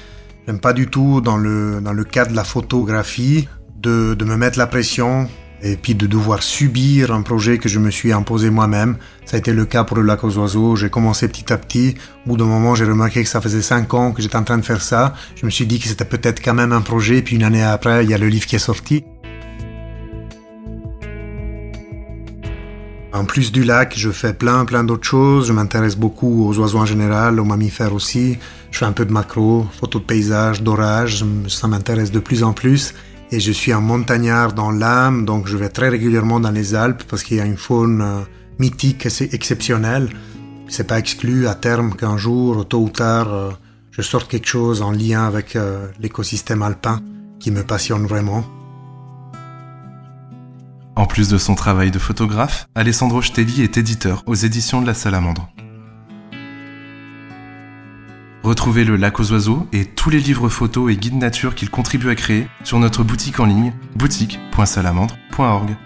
J'aime 0.47 0.61
pas 0.61 0.73
du 0.73 0.87
tout 0.87 1.21
dans 1.21 1.37
le, 1.37 1.83
dans 1.83 1.93
le 1.93 2.05
cas 2.05 2.25
de 2.25 2.35
la 2.35 2.43
photographie 2.43 3.47
de, 3.81 4.25
me 4.25 4.37
mettre 4.37 4.59
la 4.59 4.67
pression 4.67 5.29
et 5.63 5.77
puis 5.77 5.95
de 5.95 6.07
devoir 6.07 6.43
subir 6.43 7.13
un 7.13 7.23
projet 7.23 7.59
que 7.59 7.69
je 7.69 7.79
me 7.79 7.91
suis 7.91 8.13
imposé 8.13 8.51
moi-même. 8.51 8.97
Ça 9.25 9.37
a 9.37 9.39
été 9.39 9.53
le 9.53 9.65
cas 9.65 9.85
pour 9.85 9.97
le 9.97 10.03
lac 10.05 10.23
aux 10.23 10.39
oiseaux. 10.39 10.77
J'ai 10.77 10.89
commencé 10.89 11.27
petit 11.29 11.53
à 11.53 11.59
petit. 11.59 11.97
Au 12.25 12.31
bout 12.31 12.37
d'un 12.37 12.45
moment, 12.45 12.75
j'ai 12.75 12.85
remarqué 12.85 13.23
que 13.23 13.29
ça 13.29 13.41
faisait 13.41 13.63
cinq 13.63 13.93
ans 13.95 14.13
que 14.13 14.23
j'étais 14.23 14.37
en 14.37 14.45
train 14.45 14.59
de 14.59 14.65
faire 14.65 14.81
ça. 14.81 15.15
Je 15.35 15.45
me 15.47 15.51
suis 15.51 15.67
dit 15.67 15.81
que 15.81 15.89
c'était 15.89 16.05
peut-être 16.05 16.41
quand 16.43 16.55
même 16.55 16.73
un 16.73 16.81
projet. 16.81 17.23
Puis 17.23 17.37
une 17.37 17.45
année 17.45 17.63
après, 17.63 18.05
il 18.05 18.11
y 18.11 18.15
a 18.15 18.19
le 18.19 18.29
livre 18.29 18.47
qui 18.47 18.57
est 18.57 18.61
sorti. 18.61 19.05
En 23.13 23.25
plus 23.25 23.51
du 23.51 23.65
lac, 23.65 23.95
je 23.97 24.11
fais 24.11 24.33
plein, 24.33 24.65
plein 24.65 24.85
d'autres 24.85 25.09
choses. 25.09 25.49
Je 25.49 25.53
m'intéresse 25.53 25.97
beaucoup 25.97 26.47
aux 26.49 26.57
oiseaux 26.59 26.79
en 26.79 26.87
général, 26.87 27.41
aux 27.41 27.45
mammifères 27.45 27.95
aussi. 27.95 28.39
Je 28.71 28.79
fais 28.79 28.85
un 28.85 28.93
peu 28.93 29.07
de 29.07 29.13
macro, 29.13 29.67
photos 29.81 30.03
de 30.03 30.07
paysage, 30.07 30.63
d'orage. 30.63 31.25
Ça 31.49 31.67
m'intéresse 31.67 32.13
de 32.13 32.21
plus 32.21 32.45
en 32.45 32.53
plus. 32.53 32.95
Et 33.31 33.41
je 33.41 33.53
suis 33.53 33.73
un 33.73 33.81
montagnard 33.81 34.55
dans 34.55 34.71
l'âme, 34.71 35.27
donc 35.27 35.47
je 35.47 35.57
vais 35.57 35.69
très 35.69 35.91
régulièrement 35.91 36.41
dans 36.41 36.51
les 36.51 36.75
Alpes 36.75 37.03
parce 37.09 37.23
qu'il 37.23 37.37
y 37.37 37.41
a 37.41 37.45
une 37.45 37.59
faune 37.59 38.01
euh, 38.01 38.21
mythique 38.59 39.07
exceptionnelle. 39.33 40.09
C'est 40.69 40.87
pas 40.87 40.99
exclu 40.99 41.47
à 41.47 41.55
terme 41.55 41.95
qu'un 41.95 42.17
jour, 42.17 42.67
tôt 42.67 42.81
ou 42.81 42.89
tard, 42.89 43.33
euh, 43.33 43.51
je 43.91 44.01
sorte 44.01 44.31
quelque 44.31 44.49
chose 44.49 44.81
en 44.81 44.93
lien 44.93 45.27
avec 45.27 45.57
euh, 45.57 45.89
l'écosystème 46.01 46.63
alpin 46.63 47.03
qui 47.39 47.51
me 47.51 47.63
passionne 47.63 48.07
vraiment. 48.07 48.45
En 50.97 51.07
plus 51.07 51.29
de 51.29 51.37
son 51.39 51.55
travail 51.55 51.91
de 51.91 51.99
photographe, 51.99 52.67
Alessandro 52.75 53.23
Stelli 53.23 53.63
est 53.63 53.77
éditeur 53.77 54.23
aux 54.27 54.35
éditions 54.35 54.81
de 54.81 54.87
la 54.87 54.95
Salamandre. 54.95 55.49
Retrouvez 58.49 58.85
le 58.85 58.97
lac 58.97 59.21
aux 59.21 59.31
oiseaux 59.33 59.67
et 59.75 59.85
tous 59.85 60.09
les 60.09 60.21
livres 60.21 60.49
photos 60.49 60.91
et 60.91 60.97
guides 60.97 61.19
nature 61.19 61.55
qu'il 61.55 61.69
contribue 61.69 62.09
à 62.09 62.15
créer 62.15 62.47
sur 62.65 62.79
notre 62.79 63.05
boutique 63.05 63.41
en 63.41 63.45
ligne 63.45 63.75
boutique.salamandre.org. 63.95 65.77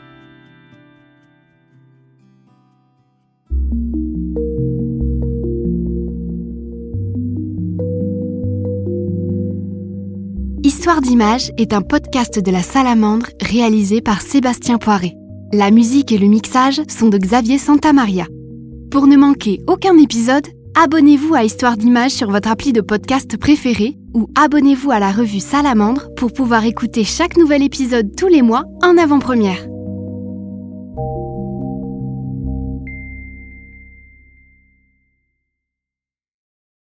Histoire 10.62 11.00
d'image 11.00 11.50
est 11.58 11.72
un 11.72 11.82
podcast 11.82 12.38
de 12.38 12.52
la 12.52 12.62
Salamandre 12.62 13.26
réalisé 13.40 14.00
par 14.00 14.20
Sébastien 14.20 14.78
Poiré. 14.78 15.14
La 15.52 15.72
musique 15.72 16.12
et 16.12 16.18
le 16.18 16.28
mixage 16.28 16.80
sont 16.86 17.08
de 17.08 17.18
Xavier 17.18 17.58
Santamaria. 17.58 18.28
Pour 18.92 19.08
ne 19.08 19.16
manquer 19.16 19.58
aucun 19.66 19.98
épisode, 19.98 20.46
abonnez-vous 20.74 21.34
à 21.34 21.44
Histoire 21.44 21.76
d'Images 21.76 22.12
sur 22.12 22.30
votre 22.30 22.50
appli 22.50 22.72
de 22.72 22.80
podcast 22.80 23.36
préféré 23.36 23.96
ou 24.14 24.28
abonnez-vous 24.36 24.90
à 24.90 24.98
la 24.98 25.12
revue 25.12 25.40
Salamandre 25.40 26.08
pour 26.16 26.32
pouvoir 26.32 26.64
écouter 26.64 27.04
chaque 27.04 27.36
nouvel 27.36 27.62
épisode 27.62 28.14
tous 28.16 28.28
les 28.28 28.42
mois 28.42 28.64
en 28.82 28.96
avant-première. 28.96 29.66